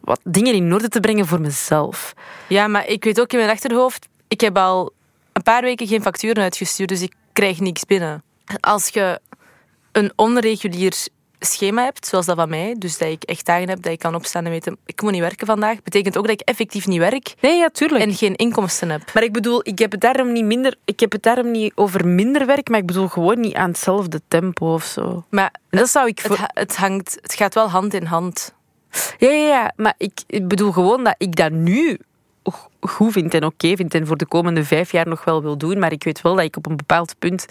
wat 0.02 0.20
dingen 0.24 0.54
in 0.54 0.74
orde 0.74 0.88
te 0.88 1.00
brengen 1.00 1.26
voor 1.26 1.42
mezelf. 1.42 2.14
Ja, 2.48 2.68
maar 2.68 2.88
ik 2.88 3.04
weet 3.04 3.22
ook 3.22 3.32
in 3.32 3.38
mijn 3.38 3.52
achterhoofd, 3.52 4.08
ik 4.28 4.42
heb 4.42 4.58
al 4.58 4.94
een 5.34 5.44
paar 5.44 5.62
weken 5.62 5.88
geen 5.88 6.02
facturen 6.02 6.44
uitgestuurd, 6.44 6.90
dus 6.90 7.02
ik 7.02 7.14
krijg 7.40 7.60
niks 7.60 7.86
binnen. 7.86 8.24
Als 8.60 8.88
je 8.88 9.20
een 9.92 10.12
onregulier 10.16 10.94
schema 11.40 11.84
hebt, 11.84 12.08
zoals 12.08 12.26
dat 12.26 12.36
van 12.36 12.50
mij, 12.50 12.76
dus 12.78 12.98
dat 12.98 13.08
ik 13.08 13.24
echt 13.24 13.46
dagen 13.46 13.70
heb 13.70 13.82
dat 13.82 13.92
ik 13.92 14.00
kan 14.00 14.16
opstaan 14.16 14.46
en 14.46 14.52
weten, 14.52 14.78
ik 14.86 15.02
moet 15.02 15.12
niet 15.12 15.22
werken 15.22 15.48
vandaag, 15.48 15.84
betekent 15.84 16.18
ook 16.18 16.28
dat 16.28 16.42
ik 16.42 16.48
effectief 16.48 16.88
niet 16.88 17.00
werk 17.00 17.34
Nee, 17.42 17.58
ja, 17.58 17.70
tuurlijk. 17.70 18.04
en 18.04 18.14
geen 18.14 18.36
inkomsten 18.36 18.90
heb. 18.90 19.14
Maar 19.14 19.24
ik 19.24 19.32
bedoel, 19.32 19.60
ik 19.64 19.80
heb 19.80 19.92
het 19.92 20.02
daarom 20.02 20.32
niet 20.32 20.44
minder, 20.44 20.76
ik 20.86 21.00
heb 21.00 21.12
het 21.12 21.24
daarom 21.24 21.52
niet 21.52 21.72
over 21.76 22.08
minder 22.08 22.46
werk, 22.46 22.70
maar 22.70 22.80
ik 22.80 22.86
bedoel 22.86 23.08
gewoon 23.08 23.40
niet 23.40 23.56
aan 23.56 23.70
hetzelfde 23.70 24.22
tempo 24.28 24.74
of 24.74 24.84
zo. 24.84 25.26
Maar 25.30 25.54
dat 25.70 25.90
zou 25.90 26.08
ik 26.08 26.20
het, 26.20 26.28
voor... 26.28 26.48
het, 26.54 26.76
hangt, 26.78 27.18
het 27.22 27.34
gaat 27.34 27.54
wel 27.54 27.70
hand 27.70 27.94
in 27.94 28.06
hand. 28.06 28.54
Ja, 29.18 29.30
ja, 29.30 29.48
ja, 29.48 29.74
maar 29.76 29.94
ik 29.98 30.20
ik 30.28 30.48
bedoel 30.48 30.72
gewoon 30.72 31.04
dat 31.04 31.16
ik 31.18 31.36
dat 31.36 31.52
nu 31.52 32.00
goed 32.80 33.12
vind 33.12 33.34
en 33.34 33.46
oké 33.46 33.76
vind 33.76 33.94
en 33.94 34.08
voor 34.08 34.18
de 34.18 34.26
komende 34.26 34.64
vijf 34.64 34.92
jaar 34.92 35.08
nog 35.08 35.24
wel 35.24 35.42
wil 35.42 35.58
doen, 35.58 35.80
maar 35.80 35.92
ik 35.92 36.04
weet 36.04 36.22
wel 36.22 36.36
dat 36.36 36.46
ik 36.46 36.58
op 36.58 36.66
een 36.66 36.78
bepaald 36.78 37.16
punt 37.20 37.46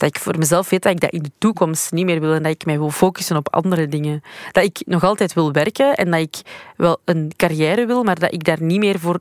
dat 0.00 0.08
ik 0.08 0.18
voor 0.18 0.38
mezelf 0.38 0.70
weet 0.70 0.82
dat 0.82 0.92
ik 0.92 1.00
dat 1.00 1.10
in 1.10 1.22
de 1.22 1.30
toekomst 1.38 1.92
niet 1.92 2.04
meer 2.04 2.20
wil 2.20 2.32
en 2.32 2.42
dat 2.42 2.52
ik 2.52 2.64
mij 2.64 2.78
wil 2.78 2.90
focussen 2.90 3.36
op 3.36 3.54
andere 3.54 3.88
dingen. 3.88 4.22
Dat 4.52 4.64
ik 4.64 4.82
nog 4.86 5.04
altijd 5.04 5.32
wil 5.32 5.52
werken 5.52 5.94
en 5.94 6.10
dat 6.10 6.20
ik 6.20 6.40
wel 6.76 6.98
een 7.04 7.32
carrière 7.36 7.86
wil, 7.86 8.02
maar 8.02 8.18
dat 8.18 8.32
ik 8.32 8.44
daar 8.44 8.62
niet 8.62 8.78
meer 8.78 8.98
voor 8.98 9.20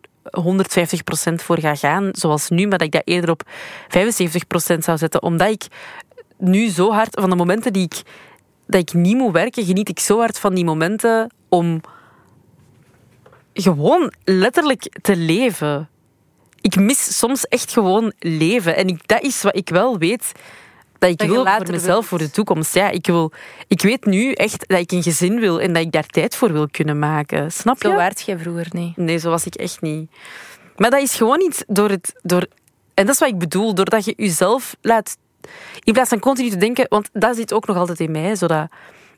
150% 1.32 1.34
voor 1.36 1.60
ga 1.60 1.76
gaan, 1.76 2.10
zoals 2.12 2.50
nu, 2.50 2.68
maar 2.68 2.78
dat 2.78 2.88
ik 2.88 2.94
dat 2.94 3.02
eerder 3.06 3.30
op 3.30 3.44
75% 3.48 4.78
zou 4.78 4.98
zetten, 4.98 5.24
omdat 5.24 5.50
ik 5.50 5.68
nu 6.38 6.70
zo 6.70 6.92
hard 6.92 7.20
van 7.20 7.30
de 7.30 7.36
momenten 7.36 7.74
die 7.74 7.84
ik 7.84 8.02
dat 8.68 8.82
ik 8.82 8.94
niet 8.94 9.18
moet 9.18 9.34
werken, 9.34 9.66
geniet 9.66 9.90
ik 9.90 10.00
zo 10.00 10.18
hard 10.18 10.40
van 10.40 10.54
die 10.54 10.66
momenten 10.66 11.32
om 11.50 11.82
gewoon 13.64 14.14
letterlijk 14.24 14.98
te 15.02 15.16
leven. 15.16 15.90
Ik 16.62 16.76
mis 16.76 17.18
soms 17.18 17.48
echt 17.48 17.74
gewoon 17.74 18.14
leven. 18.20 18.76
En 18.76 18.88
ik, 18.88 19.08
dat 19.08 19.22
is 19.22 19.42
wat 19.42 19.56
ik 19.56 19.70
wel 19.70 19.98
weet. 19.98 20.32
Dat 21.00 21.10
ik 21.10 21.18
Dat 21.18 21.28
wil 21.28 21.44
later 21.44 21.66
voor 21.66 21.76
mezelf, 21.76 21.94
wilt. 21.94 22.06
voor 22.06 22.18
de 22.18 22.30
toekomst. 22.30 22.74
Ja, 22.74 22.90
ik, 22.90 23.06
wil, 23.06 23.32
ik 23.68 23.82
weet 23.82 24.06
nu 24.06 24.32
echt 24.32 24.68
dat 24.68 24.80
ik 24.80 24.92
een 24.92 25.04
gezin 25.04 25.40
wil 25.40 25.62
en 25.62 25.74
dat 25.74 25.84
ik 25.84 25.92
daar 25.92 26.06
tijd 26.06 26.36
voor 26.36 26.52
wil 26.52 26.68
kunnen 26.72 27.00
maken. 27.00 27.52
Snap 27.52 27.82
je? 27.82 27.88
Zo 27.88 27.96
waart 27.96 28.22
jij 28.22 28.38
vroeger 28.38 28.68
niet. 28.72 28.98
Nee, 28.98 29.18
zo 29.18 29.30
was 29.30 29.46
ik 29.46 29.56
echt 29.56 29.82
niet. 29.82 30.12
Maar 30.76 30.90
dat 30.90 31.02
is 31.02 31.16
gewoon 31.16 31.42
iets 31.42 31.64
door 31.68 31.90
het... 31.90 32.14
Door, 32.22 32.48
en 32.94 33.06
dat 33.06 33.14
is 33.14 33.20
wat 33.20 33.30
ik 33.30 33.38
bedoel, 33.38 33.74
doordat 33.74 34.06
je 34.06 34.14
jezelf 34.18 34.76
laat... 34.82 35.18
In 35.84 35.94
plaats 35.94 36.10
van 36.10 36.20
continu 36.20 36.50
te 36.50 36.58
denken... 36.58 36.86
Want 36.90 37.10
dat 37.14 37.36
zit 37.36 37.54
ook 37.54 37.68
nog 37.68 37.78
altijd 37.78 38.00
in 38.00 38.12
mij, 38.12 38.36
zodat... 38.36 38.72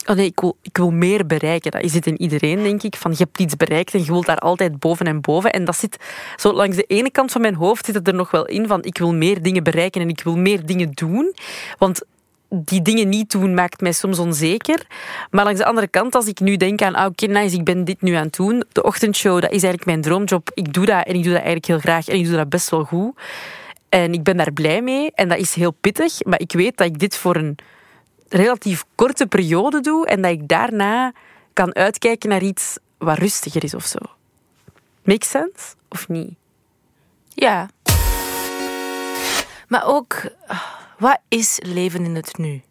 Oh 0.05 0.15
nee, 0.15 0.34
ik 0.62 0.77
wil, 0.77 0.91
meer 0.91 1.25
bereiken. 1.25 1.72
Dat 1.72 1.89
zit 1.89 2.05
in 2.05 2.22
iedereen, 2.22 2.63
denk 2.63 2.84
ik. 2.84 2.96
Van, 2.96 3.12
je 3.12 3.17
hebt 3.17 3.39
iets 3.39 3.55
bereikt 3.55 3.93
en 3.93 4.00
je 4.00 4.12
wilt 4.12 4.25
daar 4.25 4.38
altijd 4.38 4.79
boven 4.79 5.05
en 5.05 5.22
boven. 5.22 5.51
En 5.51 5.65
dat 5.65 5.75
zit 5.75 5.98
zo 6.36 6.53
langs 6.53 6.75
de 6.75 6.84
ene 6.84 7.12
kant 7.12 7.31
van 7.31 7.41
mijn 7.41 7.55
hoofd 7.55 7.86
zit 7.86 7.96
het 7.96 8.08
er 8.08 8.13
nog 8.13 8.31
wel 8.31 8.46
in 8.46 8.67
van 8.67 8.84
ik 8.84 8.98
wil 8.98 9.13
meer 9.13 9.41
dingen 9.41 9.63
bereiken 9.63 10.01
en 10.01 10.10
ik 10.10 10.24
wil 10.24 10.38
meer 10.38 10.65
dingen 10.65 10.91
doen. 10.91 11.36
Want 11.77 12.01
die 12.50 12.81
dingen 12.81 13.10
niet 13.10 13.31
doen 13.31 13.53
maakt 13.53 13.81
mij 13.81 13.91
soms 13.91 14.20
onzeker. 14.20 14.86
Maar 15.29 15.43
langs 15.43 15.60
de 15.60 15.65
andere 15.65 15.88
kant, 15.88 16.15
als 16.15 16.27
ik 16.27 16.39
nu 16.39 16.58
denk 16.58 16.81
aan, 16.81 16.96
ah, 16.96 17.05
oké, 17.05 17.25
nice, 17.25 17.55
ik 17.55 17.63
ben 17.63 17.84
dit 17.84 18.01
nu 18.01 18.13
aan 18.13 18.25
het 18.25 18.36
doen. 18.36 18.63
De 18.72 18.84
ochtendshow, 18.84 19.34
dat 19.34 19.51
is 19.51 19.63
eigenlijk 19.63 19.86
mijn 19.86 20.01
droomjob. 20.01 20.51
Ik 20.53 20.74
doe 20.74 20.86
dat 20.86 21.05
en 21.05 21.15
ik 21.15 21.24
doe 21.24 21.34
dat 21.34 21.43
eigenlijk 21.43 21.65
heel 21.65 21.79
graag 21.79 22.08
en 22.08 22.15
ik 22.15 22.25
doe 22.25 22.36
dat 22.36 22.50
best 22.50 22.70
wel 22.70 22.84
goed. 22.84 23.20
En 23.89 24.13
ik 24.13 24.24
ben 24.24 24.38
daar 24.38 24.53
blij 24.53 24.81
mee 24.81 25.12
en 25.15 25.27
dat 25.27 25.38
is 25.38 25.53
heel 25.53 25.72
pittig. 25.72 26.24
Maar 26.24 26.39
ik 26.39 26.51
weet 26.51 26.77
dat 26.77 26.88
ik 26.88 27.00
dit 27.00 27.17
voor 27.17 27.36
een 27.36 27.55
relatief 28.31 28.83
korte 28.95 29.27
periode 29.27 29.79
doe 29.79 30.07
en 30.07 30.21
dat 30.21 30.31
ik 30.31 30.47
daarna 30.47 31.13
kan 31.53 31.75
uitkijken 31.75 32.29
naar 32.29 32.41
iets 32.41 32.77
wat 32.97 33.17
rustiger 33.17 33.63
is 33.63 33.73
of 33.73 33.85
zo. 33.85 34.00
Make 35.03 35.25
sense? 35.25 35.75
Of 35.89 36.07
niet? 36.07 36.33
Ja. 37.29 37.69
Maar 39.67 39.85
ook, 39.85 40.21
wat 40.97 41.19
is 41.27 41.59
leven 41.63 42.05
in 42.05 42.15
het 42.15 42.38
nu? 42.38 42.61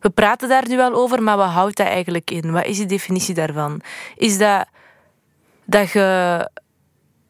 We 0.00 0.10
praten 0.10 0.48
daar 0.48 0.68
nu 0.68 0.76
wel 0.76 0.94
over, 0.94 1.22
maar 1.22 1.36
wat 1.36 1.50
houdt 1.50 1.76
dat 1.76 1.86
eigenlijk 1.86 2.30
in? 2.30 2.52
Wat 2.52 2.64
is 2.66 2.78
de 2.78 2.86
definitie 2.86 3.34
daarvan? 3.34 3.80
Is 4.16 4.38
dat 4.38 4.66
dat 5.64 5.90
je 5.90 6.50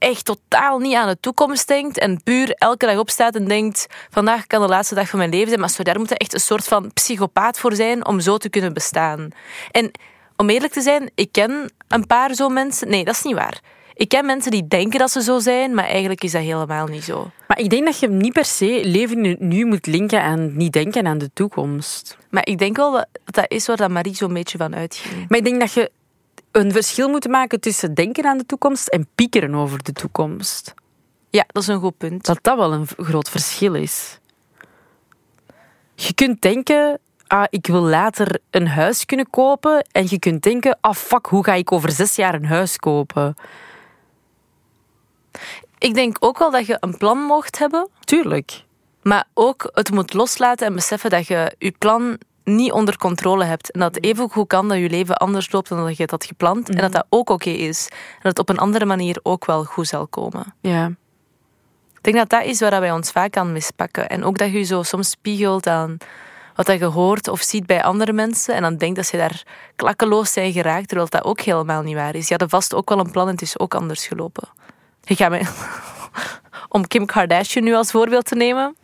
echt 0.00 0.24
totaal 0.24 0.78
niet 0.78 0.94
aan 0.94 1.08
de 1.08 1.20
toekomst 1.20 1.68
denkt 1.68 1.98
en 1.98 2.22
puur 2.22 2.50
elke 2.50 2.86
dag 2.86 2.98
opstaat 2.98 3.34
en 3.34 3.44
denkt 3.44 3.86
vandaag 4.10 4.46
kan 4.46 4.60
de 4.60 4.68
laatste 4.68 4.94
dag 4.94 5.08
van 5.08 5.18
mijn 5.18 5.30
leven 5.30 5.48
zijn, 5.48 5.60
maar 5.60 5.70
zo, 5.70 5.82
daar 5.82 5.98
moet 5.98 6.08
je 6.08 6.16
echt 6.16 6.34
een 6.34 6.40
soort 6.40 6.64
van 6.64 6.92
psychopaat 6.92 7.58
voor 7.58 7.74
zijn 7.74 8.06
om 8.06 8.20
zo 8.20 8.36
te 8.36 8.48
kunnen 8.48 8.72
bestaan. 8.72 9.28
En 9.70 9.90
om 10.36 10.50
eerlijk 10.50 10.72
te 10.72 10.80
zijn, 10.80 11.10
ik 11.14 11.32
ken 11.32 11.72
een 11.88 12.06
paar 12.06 12.34
zo 12.34 12.48
mensen. 12.48 12.88
Nee, 12.88 13.04
dat 13.04 13.14
is 13.14 13.22
niet 13.22 13.34
waar. 13.34 13.60
Ik 13.94 14.08
ken 14.08 14.26
mensen 14.26 14.50
die 14.50 14.68
denken 14.68 14.98
dat 14.98 15.10
ze 15.10 15.22
zo 15.22 15.38
zijn, 15.38 15.74
maar 15.74 15.84
eigenlijk 15.84 16.24
is 16.24 16.32
dat 16.32 16.42
helemaal 16.42 16.86
niet 16.86 17.04
zo. 17.04 17.30
Maar 17.48 17.58
ik 17.58 17.70
denk 17.70 17.84
dat 17.84 17.98
je 17.98 18.08
niet 18.08 18.32
per 18.32 18.44
se 18.44 18.80
leven 18.84 19.36
nu 19.38 19.64
moet 19.64 19.86
linken 19.86 20.22
aan 20.22 20.56
niet 20.56 20.72
denken 20.72 21.06
aan 21.06 21.18
de 21.18 21.30
toekomst. 21.32 22.16
Maar 22.30 22.46
ik 22.46 22.58
denk 22.58 22.76
wel 22.76 22.92
dat 22.92 23.06
dat 23.24 23.44
is 23.50 23.66
waar 23.66 23.76
dat 23.76 23.90
Marie 23.90 24.14
zo'n 24.14 24.32
beetje 24.32 24.58
van 24.58 24.74
uitging. 24.74 25.28
Maar 25.28 25.38
ik 25.38 25.44
denk 25.44 25.60
dat 25.60 25.72
je 25.72 25.90
een 26.52 26.72
verschil 26.72 27.08
moet 27.08 27.28
maken 27.28 27.60
tussen 27.60 27.94
denken 27.94 28.24
aan 28.24 28.38
de 28.38 28.46
toekomst 28.46 28.88
en 28.88 29.08
piekeren 29.14 29.54
over 29.54 29.82
de 29.82 29.92
toekomst. 29.92 30.74
Ja, 31.30 31.44
dat 31.46 31.62
is 31.62 31.68
een 31.68 31.80
goed 31.80 31.96
punt. 31.98 32.24
Dat 32.24 32.38
dat 32.42 32.56
wel 32.56 32.72
een 32.72 32.86
groot 32.86 33.28
verschil 33.28 33.74
is. 33.74 34.18
Je 35.94 36.14
kunt 36.14 36.42
denken, 36.42 36.98
ah, 37.26 37.44
ik 37.50 37.66
wil 37.66 37.82
later 37.82 38.38
een 38.50 38.68
huis 38.68 39.04
kunnen 39.04 39.30
kopen. 39.30 39.86
En 39.92 40.06
je 40.08 40.18
kunt 40.18 40.42
denken, 40.42 40.78
ah 40.80 40.94
fuck, 40.94 41.26
hoe 41.26 41.44
ga 41.44 41.54
ik 41.54 41.72
over 41.72 41.90
zes 41.90 42.16
jaar 42.16 42.34
een 42.34 42.46
huis 42.46 42.76
kopen? 42.76 43.34
Ik 45.78 45.94
denk 45.94 46.16
ook 46.20 46.38
wel 46.38 46.50
dat 46.50 46.66
je 46.66 46.76
een 46.80 46.96
plan 46.96 47.18
mocht 47.18 47.58
hebben, 47.58 47.88
Tuurlijk. 48.00 48.64
maar 49.02 49.24
ook 49.34 49.70
het 49.74 49.90
moet 49.90 50.12
loslaten 50.12 50.66
en 50.66 50.74
beseffen 50.74 51.10
dat 51.10 51.26
je 51.26 51.54
je 51.58 51.74
plan 51.78 52.18
niet 52.54 52.72
onder 52.72 52.96
controle 52.96 53.44
hebt. 53.44 53.70
En 53.70 53.80
dat 53.80 53.94
het 53.94 54.04
even 54.04 54.30
goed 54.30 54.46
kan 54.46 54.68
dat 54.68 54.78
je 54.78 54.90
leven 54.90 55.16
anders 55.16 55.52
loopt 55.52 55.68
dan 55.68 55.84
dat 55.84 55.96
je 55.96 56.02
het 56.02 56.10
had 56.10 56.24
gepland. 56.24 56.68
En 56.68 56.76
dat 56.76 56.92
dat 56.92 57.06
ook 57.08 57.30
oké 57.30 57.50
is. 57.50 57.88
En 57.90 58.20
dat 58.22 58.36
het 58.36 58.38
op 58.38 58.48
een 58.48 58.58
andere 58.58 58.84
manier 58.84 59.20
ook 59.22 59.44
wel 59.44 59.64
goed 59.64 59.86
zal 59.86 60.06
komen. 60.06 60.54
Ja. 60.60 60.86
Ik 61.94 62.06
denk 62.12 62.16
dat 62.16 62.28
dat 62.28 62.44
is 62.44 62.60
waar 62.60 62.80
wij 62.80 62.92
ons 62.92 63.10
vaak 63.10 63.36
aan 63.36 63.52
mispakken. 63.52 64.08
En 64.08 64.24
ook 64.24 64.38
dat 64.38 64.50
je 64.50 64.58
je 64.58 64.64
zo 64.64 64.82
soms 64.82 65.10
spiegelt 65.10 65.66
aan 65.66 65.96
wat 66.54 66.66
dat 66.66 66.78
je 66.78 66.84
hoort 66.84 67.28
of 67.28 67.40
ziet 67.40 67.66
bij 67.66 67.82
andere 67.82 68.12
mensen. 68.12 68.54
En 68.54 68.62
dan 68.62 68.76
denkt 68.76 68.96
dat 68.96 69.06
ze 69.06 69.16
daar 69.16 69.42
klakkeloos 69.76 70.32
zijn 70.32 70.52
geraakt, 70.52 70.88
terwijl 70.88 71.08
dat 71.08 71.24
ook 71.24 71.40
helemaal 71.40 71.82
niet 71.82 71.94
waar 71.94 72.14
is. 72.14 72.28
Je 72.28 72.34
had 72.38 72.50
vast 72.50 72.74
ook 72.74 72.88
wel 72.88 72.98
een 72.98 73.10
plan 73.10 73.26
en 73.26 73.32
het 73.32 73.42
is 73.42 73.58
ook 73.58 73.74
anders 73.74 74.06
gelopen. 74.06 74.48
Ik 75.04 75.16
ga 75.16 75.28
me... 75.28 75.42
Om 76.68 76.86
Kim 76.86 77.06
Kardashian 77.06 77.64
nu 77.64 77.74
als 77.74 77.90
voorbeeld 77.90 78.24
te 78.24 78.34
nemen. 78.34 78.76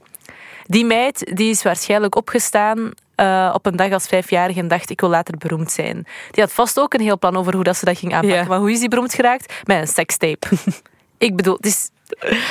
Die 0.66 0.85
meid 0.85 1.31
die 1.37 1.50
is 1.50 1.62
waarschijnlijk 1.62 2.14
opgestaan 2.16 2.90
eh, 3.14 3.50
op 3.55 3.66
een 3.66 3.76
dag 3.76 3.92
als 3.92 4.07
vijfjarige 4.07 4.61
en 4.61 4.68
dacht 4.68 4.90
ik 4.90 5.00
wil 5.00 5.09
later 5.11 5.37
beroemd 5.38 5.70
zijn. 5.72 6.07
Die 6.31 6.42
had 6.44 6.52
vast 6.52 6.81
ook 6.81 6.94
een 6.94 7.00
heel 7.00 7.18
plan 7.18 7.37
over 7.37 7.55
hoe 7.55 7.64
dat 7.64 7.76
ze 7.76 7.85
dat 7.85 7.98
ging 7.98 8.12
aanpakken. 8.14 8.38
Ja. 8.40 8.44
Maar 8.48 8.59
hoe 8.59 8.70
is 8.72 8.79
die 8.81 8.88
beroemd 8.88 9.14
geraakt? 9.14 9.55
Met 9.64 9.81
een 9.81 9.87
sekstape. 9.88 10.46
ik 11.18 11.37
bedoel, 11.37 11.57
het 11.57 11.66
is, 11.66 11.90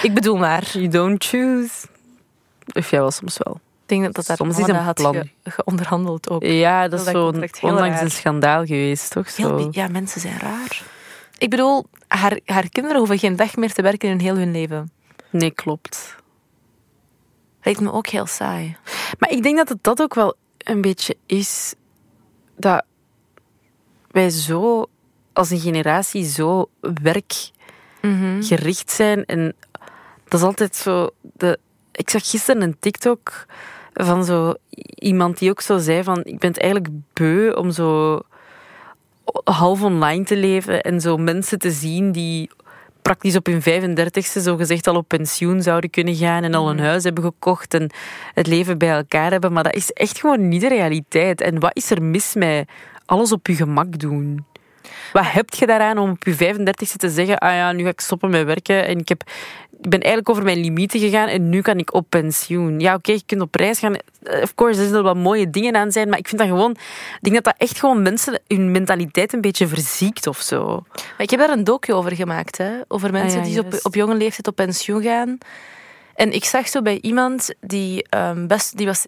ik 0.01 0.13
bedoel 0.13 0.37
maar. 0.37 0.63
You 0.71 0.87
don't 0.87 1.23
choose. 1.25 1.69
Of 2.73 2.89
jij 2.89 2.99
wel 2.99 3.11
soms 3.11 3.37
wel. 3.43 3.53
Ik 3.55 3.91
denk 3.91 4.03
dat 4.03 4.13
dat 4.15 4.25
daar 4.25 4.37
Soms 4.37 4.57
is 4.57 4.67
een 4.67 4.75
had 4.75 4.95
plan. 4.95 5.13
ge- 5.13 5.29
geonderhandeld 5.51 6.29
ook. 6.29 6.43
Ja, 6.43 6.87
dat 6.87 6.99
is 6.99 7.07
heel 7.07 7.25
onlangs 7.25 7.61
raar. 7.61 8.01
een 8.01 8.11
schandaal 8.11 8.65
geweest, 8.65 9.11
toch? 9.11 9.29
Zo. 9.29 9.67
ja, 9.71 9.87
mensen 9.87 10.21
zijn 10.21 10.39
raar. 10.39 10.83
Ik 11.37 11.49
bedoel, 11.49 11.85
haar, 12.07 12.39
haar 12.45 12.69
kinderen 12.69 12.97
hoeven 12.97 13.19
geen 13.19 13.35
dag 13.35 13.55
meer 13.55 13.73
te 13.73 13.81
werken 13.81 14.09
in 14.09 14.19
heel 14.19 14.35
hun 14.35 14.51
leven. 14.51 14.91
Nee, 15.29 15.51
klopt. 15.51 16.15
Lijkt 17.65 17.81
me 17.81 17.91
ook 17.91 18.07
heel 18.07 18.25
saai. 18.25 18.77
Maar 19.19 19.29
ik 19.29 19.43
denk 19.43 19.57
dat 19.57 19.69
het 19.69 19.83
dat 19.83 20.01
ook 20.01 20.13
wel 20.13 20.35
een 20.57 20.81
beetje 20.81 21.17
is 21.25 21.75
dat 22.57 22.85
wij 24.11 24.29
zo 24.29 24.85
als 25.33 25.49
een 25.49 25.59
generatie 25.59 26.25
zo 26.25 26.69
werkgericht 27.03 28.91
zijn. 28.91 29.25
En 29.25 29.55
dat 30.27 30.39
is 30.39 30.45
altijd 30.45 30.75
zo. 30.75 31.09
De, 31.21 31.59
ik 31.91 32.09
zag 32.09 32.29
gisteren 32.29 32.61
een 32.61 32.79
TikTok 32.79 33.45
van 33.93 34.25
zo 34.25 34.53
iemand 34.95 35.37
die 35.37 35.49
ook 35.49 35.61
zo 35.61 35.77
zei 35.77 36.03
van 36.03 36.23
ik 36.23 36.39
ben 36.39 36.49
het 36.49 36.59
eigenlijk 36.59 36.93
beu 37.13 37.51
om 37.51 37.71
zo 37.71 38.21
half 39.43 39.83
online 39.83 40.23
te 40.23 40.37
leven 40.37 40.81
en 40.81 41.01
zo 41.01 41.17
mensen 41.17 41.59
te 41.59 41.71
zien 41.71 42.11
die 42.11 42.49
praktisch 43.05 43.35
op 43.35 43.45
hun 43.45 43.61
35ste 43.61 44.41
zo 44.41 44.55
gezegd 44.55 44.87
al 44.87 44.95
op 44.95 45.07
pensioen 45.07 45.61
zouden 45.61 45.89
kunnen 45.89 46.15
gaan 46.15 46.43
en 46.43 46.53
al 46.53 46.69
een 46.69 46.79
huis 46.79 47.03
hebben 47.03 47.23
gekocht 47.23 47.73
en 47.73 47.89
het 48.33 48.47
leven 48.47 48.77
bij 48.77 48.89
elkaar 48.89 49.31
hebben. 49.31 49.53
Maar 49.53 49.63
dat 49.63 49.75
is 49.75 49.91
echt 49.91 50.19
gewoon 50.19 50.47
niet 50.47 50.61
de 50.61 50.67
realiteit. 50.67 51.41
En 51.41 51.59
wat 51.59 51.75
is 51.75 51.91
er 51.91 52.01
mis 52.01 52.33
met 52.33 52.69
alles 53.05 53.31
op 53.31 53.47
je 53.47 53.55
gemak 53.55 53.99
doen? 53.99 54.45
Wat 55.13 55.31
heb 55.31 55.53
je 55.53 55.65
daaraan 55.65 55.97
om 55.97 56.09
op 56.09 56.23
je 56.23 56.33
35ste 56.33 56.95
te 56.97 57.09
zeggen, 57.09 57.37
ah 57.37 57.53
ja, 57.53 57.71
nu 57.71 57.83
ga 57.83 57.89
ik 57.89 58.01
stoppen 58.01 58.29
met 58.29 58.45
werken 58.45 58.87
en 58.87 58.99
ik, 58.99 59.09
heb, 59.09 59.23
ik 59.81 59.89
ben 59.89 59.99
eigenlijk 59.99 60.29
over 60.29 60.43
mijn 60.43 60.59
limieten 60.59 60.99
gegaan 60.99 61.27
en 61.27 61.49
nu 61.49 61.61
kan 61.61 61.77
ik 61.77 61.93
op 61.93 62.05
pensioen. 62.09 62.79
Ja, 62.79 62.93
oké, 62.93 63.11
je 63.11 63.23
kunt 63.25 63.41
op 63.41 63.55
reis 63.55 63.79
gaan. 63.79 63.95
Eh, 64.23 64.41
Of 64.41 64.55
course, 64.55 64.81
er 64.81 64.87
zullen 64.87 65.03
wel 65.03 65.15
mooie 65.15 65.49
dingen 65.49 65.75
aan 65.75 65.91
zijn, 65.91 66.09
maar 66.09 66.17
ik 66.17 66.27
vind 66.27 66.41
dat 66.41 66.49
gewoon, 66.49 66.71
ik 66.71 67.17
denk 67.21 67.35
dat 67.35 67.43
dat 67.43 67.55
echt 67.57 67.79
gewoon 67.79 68.01
mensen 68.01 68.41
hun 68.47 68.71
mentaliteit 68.71 69.33
een 69.33 69.41
beetje 69.41 69.67
verziekt 69.67 70.27
of 70.27 70.37
zo. 70.37 70.83
Maar 70.93 71.13
ik 71.17 71.29
heb 71.29 71.39
daar 71.39 71.49
een 71.49 71.63
docu 71.63 71.93
over 71.93 72.15
gemaakt, 72.15 72.57
hè? 72.57 72.71
over 72.87 73.11
mensen 73.11 73.39
Ah 73.39 73.45
ja, 73.47 73.51
die 73.51 73.65
op, 73.65 73.79
op 73.83 73.95
jonge 73.95 74.15
leeftijd 74.15 74.47
op 74.47 74.55
pensioen 74.55 75.01
gaan. 75.01 75.37
En 76.15 76.31
ik 76.31 76.43
zag 76.45 76.67
zo 76.67 76.81
bij 76.81 76.99
iemand 77.01 77.53
die 77.61 78.05
ehm, 78.09 78.47
best, 78.47 78.77
die 78.77 78.85
was 78.85 79.05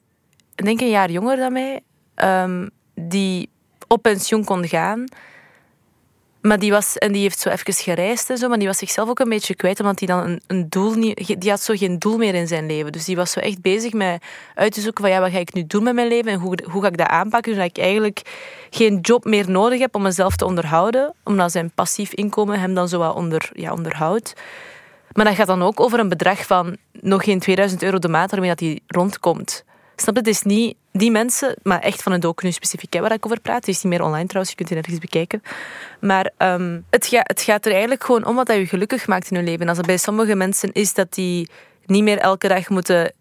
denk 0.56 0.80
ik 0.80 0.86
een 0.86 0.92
jaar 0.92 1.12
jonger 1.12 1.38
dan 1.38 1.54
mij, 1.54 1.80
ehm, 2.16 2.68
die 2.96 3.50
op 3.88 4.02
pensioen 4.02 4.44
kon 4.44 4.68
gaan. 4.68 5.04
Maar 6.42 6.60
die 6.60 6.72
was, 6.72 6.98
en 6.98 7.12
die 7.12 7.22
heeft 7.22 7.40
zo 7.40 7.50
even 7.50 7.74
gereisd 7.74 8.30
en 8.30 8.38
zo, 8.38 8.48
maar 8.48 8.58
die 8.58 8.68
was 8.68 8.78
zichzelf 8.78 9.10
ook 9.10 9.20
een 9.20 9.30
beetje 9.30 9.56
kwijt, 9.56 9.80
omdat 9.80 10.00
hij 10.00 10.08
dan 10.08 10.24
een, 10.24 10.42
een 10.48 10.70
doel 10.70 10.94
niet, 10.94 11.42
die 11.42 11.50
had 11.50 11.62
zo 11.62 11.76
geen 11.76 12.00
doel 12.00 12.18
meer 12.18 12.36
in 12.36 12.48
zijn 12.48 12.66
leven. 12.66 12.92
Dus 12.92 13.06
die 13.06 13.16
was 13.16 13.32
zo 13.32 13.40
echt 13.40 13.62
bezig 13.62 13.94
met 13.94 14.24
uit 14.56 14.74
te 14.74 14.82
zoeken 14.82 15.04
van 15.04 15.14
ja, 15.14 15.20
wat 15.20 15.32
ga 15.32 15.38
ik 15.38 15.54
nu 15.54 15.68
doen 15.68 15.84
met 15.84 15.94
mijn 15.94 16.08
leven 16.08 16.32
en 16.32 16.40
hoe, 16.40 16.58
hoe 16.72 16.82
ga 16.82 16.88
ik 16.88 16.98
dat 16.98 17.08
aanpakken, 17.08 17.54
zodat 17.54 17.70
ik 17.70 17.78
eigenlijk 17.78 18.22
geen 18.70 19.00
job 19.00 19.26
meer 19.26 19.50
nodig 19.50 19.80
heb 19.80 19.96
om 19.96 20.02
mezelf 20.02 20.36
te 20.36 20.46
onderhouden, 20.46 21.14
omdat 21.24 21.52
zijn 21.52 21.72
passief 21.76 22.14
inkomen 22.14 22.60
hem 22.60 22.74
dan 22.74 22.90
zo 22.90 22.98
wat 23.00 23.16
onder, 23.16 23.50
ja, 23.54 23.72
onderhoudt. 23.74 24.34
Maar 25.12 25.26
dat 25.26 25.36
gaat 25.36 25.48
dan 25.48 25.64
ook 25.64 25.80
over 25.80 26.00
een 26.00 26.10
bedrag 26.10 26.46
van 26.46 26.78
nog 26.92 27.24
geen 27.24 27.40
2000 27.40 27.84
euro 27.84 28.00
de 28.00 28.08
maand 28.08 28.32
waarmee 28.32 28.50
dat 28.50 28.60
hij 28.60 28.80
rondkomt. 28.88 29.66
Snap 30.02 30.16
je? 30.16 30.22
Is 30.32 30.42
niet 30.42 30.78
die 30.92 31.12
mensen, 31.12 31.56
maar 31.64 31.80
echt 31.80 32.04
van 32.04 32.12
een 32.12 32.20
docu 32.20 32.52
specifiek 32.52 32.94
hè, 32.94 33.00
waar 33.00 33.12
ik 33.12 33.26
over 33.26 33.42
praat. 33.42 33.66
Het 33.66 33.68
is 33.68 33.84
niet 33.84 33.94
meer 33.94 34.04
online 34.04 34.26
trouwens, 34.26 34.50
je 34.50 34.56
kunt 34.56 34.70
het 34.70 34.78
ergens 34.78 35.00
bekijken. 35.00 35.42
Maar 36.00 36.32
ehm, 36.38 36.80
het, 36.90 37.10
het 37.12 37.42
gaat 37.42 37.66
er 37.66 37.72
eigenlijk 37.72 38.04
gewoon 38.04 38.26
om 38.26 38.36
wat 38.36 38.48
je 38.48 38.66
gelukkig 38.66 39.08
maakt 39.08 39.32
in 39.32 39.38
je 39.38 39.44
leven. 39.44 39.68
Als 39.70 39.78
het 39.78 39.86
bij 39.86 39.98
sommige 39.98 40.36
mensen 40.36 40.72
is 40.72 40.94
dat 40.94 41.14
die 41.14 41.50
niet 41.86 42.04
meer 42.04 42.18
elke 42.18 42.48
dag 42.48 42.70
moeten 42.70 43.14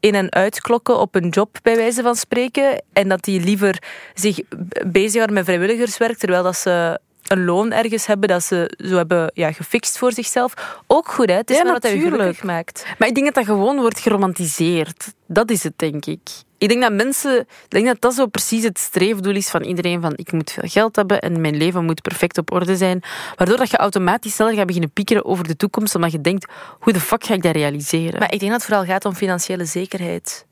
in- 0.00 0.14
en 0.14 0.32
uitklokken 0.32 0.98
op 0.98 1.14
een 1.14 1.28
job, 1.28 1.58
bij 1.62 1.76
wijze 1.76 2.02
van 2.02 2.14
spreken. 2.16 2.82
En 2.92 3.08
dat 3.08 3.24
die 3.24 3.40
liever 3.40 3.82
zich 4.14 4.40
bezighouden 4.86 5.34
met 5.34 5.44
vrijwilligerswerk, 5.44 6.18
terwijl 6.18 6.42
dat 6.42 6.56
ze 6.56 7.00
een 7.32 7.44
loon 7.44 7.72
ergens 7.72 8.06
hebben 8.06 8.28
dat 8.28 8.44
ze 8.44 8.76
zo 8.76 8.96
hebben 8.96 9.30
ja, 9.34 9.52
gefixt 9.52 9.98
voor 9.98 10.12
zichzelf. 10.12 10.54
Ook 10.86 11.08
goed, 11.08 11.28
hè? 11.28 11.34
Het 11.34 11.50
is 11.50 11.56
Ja, 11.56 11.62
maar 11.62 11.72
wat 11.72 11.82
dat 11.82 11.90
je 11.92 12.00
gelukkig 12.00 12.42
maakt. 12.42 12.84
Maar 12.98 13.08
ik 13.08 13.14
denk 13.14 13.26
dat 13.26 13.34
dat 13.34 13.44
gewoon 13.44 13.80
wordt 13.80 14.00
geromantiseerd. 14.00 15.14
Dat 15.26 15.50
is 15.50 15.62
het, 15.62 15.72
denk 15.76 16.06
ik. 16.06 16.20
Ik 16.58 16.68
denk 16.68 16.80
dat 16.80 16.92
mensen... 16.92 17.38
Ik 17.40 17.46
denk 17.68 17.86
dat 17.86 18.00
dat 18.00 18.14
zo 18.14 18.26
precies 18.26 18.64
het 18.64 18.78
streefdoel 18.78 19.34
is 19.34 19.50
van 19.50 19.62
iedereen. 19.62 20.00
Van, 20.00 20.12
ik 20.16 20.32
moet 20.32 20.50
veel 20.50 20.68
geld 20.68 20.96
hebben 20.96 21.20
en 21.20 21.40
mijn 21.40 21.56
leven 21.56 21.84
moet 21.84 22.02
perfect 22.02 22.38
op 22.38 22.52
orde 22.52 22.76
zijn. 22.76 23.02
Waardoor 23.36 23.56
dat 23.56 23.70
je 23.70 23.76
automatisch 23.76 24.34
sneller 24.34 24.54
gaat 24.54 24.66
beginnen 24.66 24.90
piekeren 24.90 25.24
over 25.24 25.44
de 25.48 25.56
toekomst. 25.56 25.94
Omdat 25.94 26.12
je 26.12 26.20
denkt, 26.20 26.52
hoe 26.78 26.92
de 26.92 27.00
fuck 27.00 27.24
ga 27.24 27.34
ik 27.34 27.42
dat 27.42 27.54
realiseren? 27.54 28.18
Maar 28.18 28.32
ik 28.32 28.40
denk 28.40 28.52
dat 28.52 28.60
het 28.60 28.70
vooral 28.70 28.84
gaat 28.84 29.04
om 29.04 29.14
financiële 29.14 29.64
zekerheid. 29.64 30.46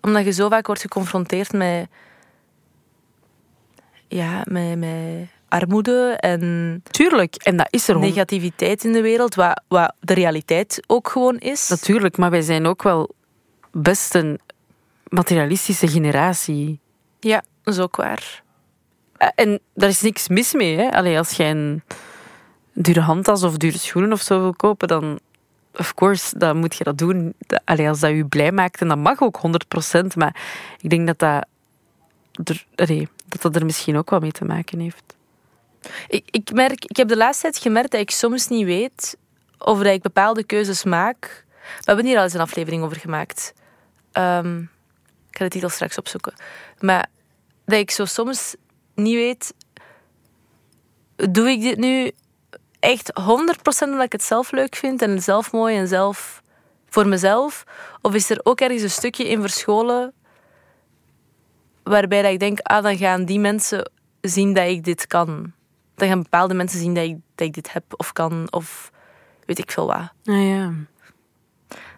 Omdat 0.00 0.24
je 0.24 0.32
zo 0.32 0.48
vaak 0.48 0.66
wordt 0.66 0.82
geconfronteerd 0.82 1.52
met... 1.52 1.86
Ja, 4.08 4.44
met, 4.48 4.78
met 4.78 5.28
armoede 5.52 6.16
en 6.20 6.82
Tuurlijk, 6.90 7.34
en 7.34 7.56
dat 7.56 7.66
is 7.70 7.88
er 7.88 7.98
negativiteit 7.98 8.84
in 8.84 8.92
de 8.92 9.00
wereld, 9.00 9.34
wat, 9.34 9.62
wat 9.68 9.94
de 10.00 10.14
realiteit 10.14 10.82
ook 10.86 11.08
gewoon 11.08 11.38
is. 11.38 11.68
Natuurlijk, 11.68 12.16
maar 12.16 12.30
wij 12.30 12.42
zijn 12.42 12.66
ook 12.66 12.82
wel 12.82 13.14
best 13.70 14.14
een 14.14 14.40
materialistische 15.08 15.88
generatie. 15.88 16.80
Ja, 17.20 17.42
dat 17.62 17.74
is 17.74 17.80
ook 17.80 17.96
waar. 17.96 18.42
Eh, 19.16 19.28
En 19.34 19.60
daar 19.74 19.88
is 19.88 20.00
niks 20.00 20.28
mis 20.28 20.52
mee. 20.52 20.76
Hè? 20.76 20.90
Allee, 20.90 21.18
als 21.18 21.30
jij 21.30 21.50
een 21.50 21.82
dure 22.72 23.00
handtas 23.00 23.42
of 23.42 23.56
dure 23.56 23.78
schoenen 23.78 24.12
of 24.12 24.20
zo 24.20 24.40
wil 24.40 24.54
kopen, 24.54 24.88
dan 24.88 25.18
of 25.78 25.94
course, 25.94 26.38
dan 26.38 26.56
moet 26.56 26.74
je 26.74 26.84
dat 26.84 26.98
doen. 26.98 27.34
Allee, 27.64 27.88
als 27.88 28.00
dat 28.00 28.10
je 28.10 28.24
blij 28.24 28.52
maakt, 28.52 28.80
en 28.80 28.88
dat 28.88 28.98
mag 28.98 29.20
ook 29.20 29.40
100%, 30.04 30.06
maar 30.16 30.36
ik 30.80 30.90
denk 30.90 31.06
dat 31.06 31.18
dat 31.18 31.46
er, 32.44 32.66
allee, 32.74 33.08
dat, 33.26 33.42
dat 33.42 33.56
er 33.56 33.64
misschien 33.64 33.96
ook 33.96 34.10
wel 34.10 34.20
mee 34.20 34.32
te 34.32 34.44
maken 34.44 34.78
heeft. 34.78 35.16
Ik, 36.08 36.28
ik, 36.30 36.52
merk, 36.52 36.84
ik 36.84 36.96
heb 36.96 37.08
de 37.08 37.16
laatste 37.16 37.42
tijd 37.42 37.58
gemerkt 37.58 37.90
dat 37.90 38.00
ik 38.00 38.10
soms 38.10 38.48
niet 38.48 38.64
weet 38.64 39.16
of 39.58 39.78
dat 39.78 39.92
ik 39.92 40.02
bepaalde 40.02 40.44
keuzes 40.44 40.84
maak. 40.84 41.44
We 41.48 41.82
hebben 41.84 42.04
hier 42.04 42.16
al 42.16 42.22
eens 42.22 42.32
een 42.32 42.40
aflevering 42.40 42.82
over 42.82 42.96
gemaakt. 42.96 43.52
Ehm, 44.12 44.60
ik 45.30 45.38
ga 45.38 45.44
de 45.44 45.50
titel 45.50 45.68
straks 45.68 45.98
opzoeken. 45.98 46.34
Maar 46.78 47.06
dat 47.64 47.78
ik 47.78 47.90
zo 47.90 48.04
soms 48.04 48.54
niet 48.94 49.14
weet... 49.14 49.54
Doe 51.16 51.48
ik 51.48 51.60
dit 51.60 51.78
nu 51.78 52.10
echt 52.80 53.12
100% 53.20 53.24
omdat 53.80 54.04
ik 54.04 54.12
het 54.12 54.22
zelf 54.22 54.50
leuk 54.50 54.76
vind 54.76 55.02
en 55.02 55.22
zelf 55.22 55.52
mooi 55.52 55.76
en 55.76 55.88
zelf 55.88 56.42
voor 56.88 57.08
mezelf? 57.08 57.64
Of 58.00 58.14
is 58.14 58.30
er 58.30 58.40
ook 58.42 58.60
ergens 58.60 58.82
een 58.82 58.90
stukje 58.90 59.28
in 59.28 59.40
verscholen 59.40 60.14
waarbij 61.82 62.22
dat 62.22 62.32
ik 62.32 62.38
denk, 62.38 62.58
ah, 62.58 62.82
dan 62.82 62.96
gaan 62.96 63.24
die 63.24 63.38
mensen 63.38 63.90
zien 64.20 64.54
dat 64.54 64.66
ik 64.66 64.84
dit 64.84 65.06
kan. 65.06 65.52
Dan 65.94 66.08
gaan 66.08 66.22
bepaalde 66.22 66.54
mensen 66.54 66.78
zien 66.78 66.94
dat 66.94 67.04
ik, 67.04 67.16
dat 67.34 67.46
ik 67.46 67.54
dit 67.54 67.72
heb 67.72 67.84
of 67.96 68.12
kan 68.12 68.46
of 68.50 68.90
weet 69.46 69.58
ik 69.58 69.70
veel 69.70 69.86
wat. 69.86 70.12
Ah 70.24 70.46
ja. 70.48 70.72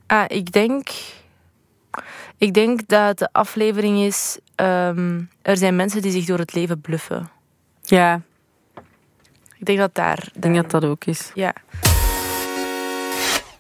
Ah, 0.07 0.25
ik 0.29 0.53
denk... 0.53 0.89
Ik 2.39 2.55
denk 2.55 2.89
dat 2.89 3.19
de 3.19 3.29
aflevering 3.33 3.99
is... 3.99 4.39
ehm, 4.55 5.23
er 5.43 5.57
zijn 5.57 5.77
mensen 5.77 6.03
die 6.03 6.11
zich 6.11 6.25
door 6.25 6.39
het 6.39 6.55
leven 6.55 6.81
bluffen. 6.81 7.31
Ja, 7.83 8.21
Ik 9.59 9.67
denk 9.67 9.79
dat 9.79 9.95
daar... 9.95 10.29
ik 10.35 10.43
denk 10.43 10.55
dat 10.55 10.71
dat 10.71 10.85
ook 10.85 11.05
is. 11.05 11.31
Ja. 11.35 11.55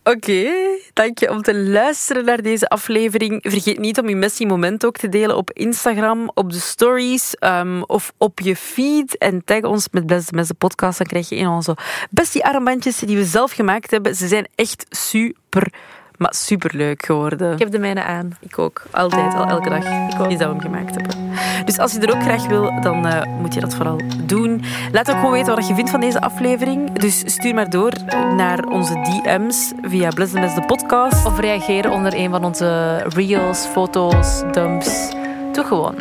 Oké, 0.06 0.52
dank 0.92 1.18
je 1.18 1.30
om 1.30 1.42
te 1.42 1.54
luisteren 1.56 2.24
naar 2.24 2.42
deze 2.42 2.68
aflevering. 2.68 3.38
Vergeet 3.42 3.78
niet 3.78 3.98
om 3.98 4.08
je 4.08 4.16
messy 4.16 4.44
moment 4.44 4.86
ook 4.86 4.96
te 4.96 5.08
delen 5.08 5.36
op 5.36 5.50
Instagram, 5.52 6.30
op 6.34 6.52
de 6.52 6.58
stories 6.58 7.34
ehm, 7.34 7.82
of 7.82 8.12
op 8.18 8.40
je 8.40 8.56
feed. 8.56 9.18
En 9.18 9.44
tag 9.44 9.62
ons 9.62 9.88
met 9.90 10.06
Beste 10.06 10.34
Mensen 10.34 10.56
Podcast. 10.56 10.98
Dan 10.98 11.06
krijg 11.06 11.28
je 11.28 11.44
van 11.44 11.54
onze 11.54 11.76
bestie 12.10 12.44
armbandjes 12.44 12.98
die 12.98 13.16
we 13.16 13.24
zelf 13.24 13.52
gemaakt 13.52 13.90
hebben. 13.90 14.14
Ze 14.14 14.28
zijn 14.28 14.48
echt 14.54 14.86
super, 14.88 15.72
maar 16.24 16.34
super 16.34 16.70
leuk 16.76 17.04
geworden. 17.04 17.52
Ik 17.52 17.58
heb 17.58 17.70
de 17.70 17.78
mijne 17.78 18.02
aan. 18.02 18.30
Ik 18.40 18.58
ook. 18.58 18.82
Altijd, 18.90 19.34
al 19.34 19.46
elke 19.46 19.68
dag. 19.68 19.84
Ik 19.84 20.20
ook. 20.20 20.30
Is 20.30 20.38
dat 20.38 20.46
we 20.46 20.54
hem 20.54 20.60
gemaakt 20.60 20.94
hebben. 20.94 21.16
Dus 21.64 21.78
als 21.78 21.92
je 21.92 21.98
er 21.98 22.14
ook 22.14 22.22
graag 22.22 22.46
wil, 22.46 22.80
dan 22.80 23.06
eh, 23.06 23.38
moet 23.40 23.54
je 23.54 23.60
dat 23.60 23.74
vooral 23.74 24.00
doen. 24.24 24.64
Laat 24.92 25.10
ook 25.10 25.16
gewoon 25.16 25.32
weten 25.32 25.54
wat 25.54 25.68
je 25.68 25.74
vindt 25.74 25.90
van 25.90 26.00
deze 26.00 26.20
aflevering. 26.20 26.92
Dus 26.92 27.22
stuur 27.26 27.54
maar 27.54 27.70
door 27.70 27.92
naar 28.36 28.64
onze 28.64 28.92
DM's 28.94 29.72
via 29.82 30.08
Bless 30.08 30.32
the 30.32 30.40
Mess 30.40 30.54
de 30.54 30.64
podcast. 30.64 31.26
Of 31.26 31.40
reageren 31.40 31.92
onder 31.92 32.14
een 32.14 32.30
van 32.30 32.44
onze 32.44 32.96
reels, 33.08 33.66
foto's, 33.66 34.42
dumps. 34.52 35.10
Doe 35.52 35.64
gewoon. 35.64 35.94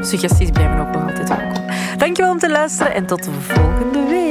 Suggesties 0.00 0.50
blijven 0.50 0.80
ook 0.80 0.92
nog 0.92 1.02
altijd 1.02 1.28
welkom. 1.28 1.64
Dankjewel 1.96 2.32
om 2.32 2.38
te 2.38 2.50
luisteren 2.50 2.94
en 2.94 3.06
tot 3.06 3.24
de 3.24 3.30
volgende 3.30 4.08
week. 4.08 4.27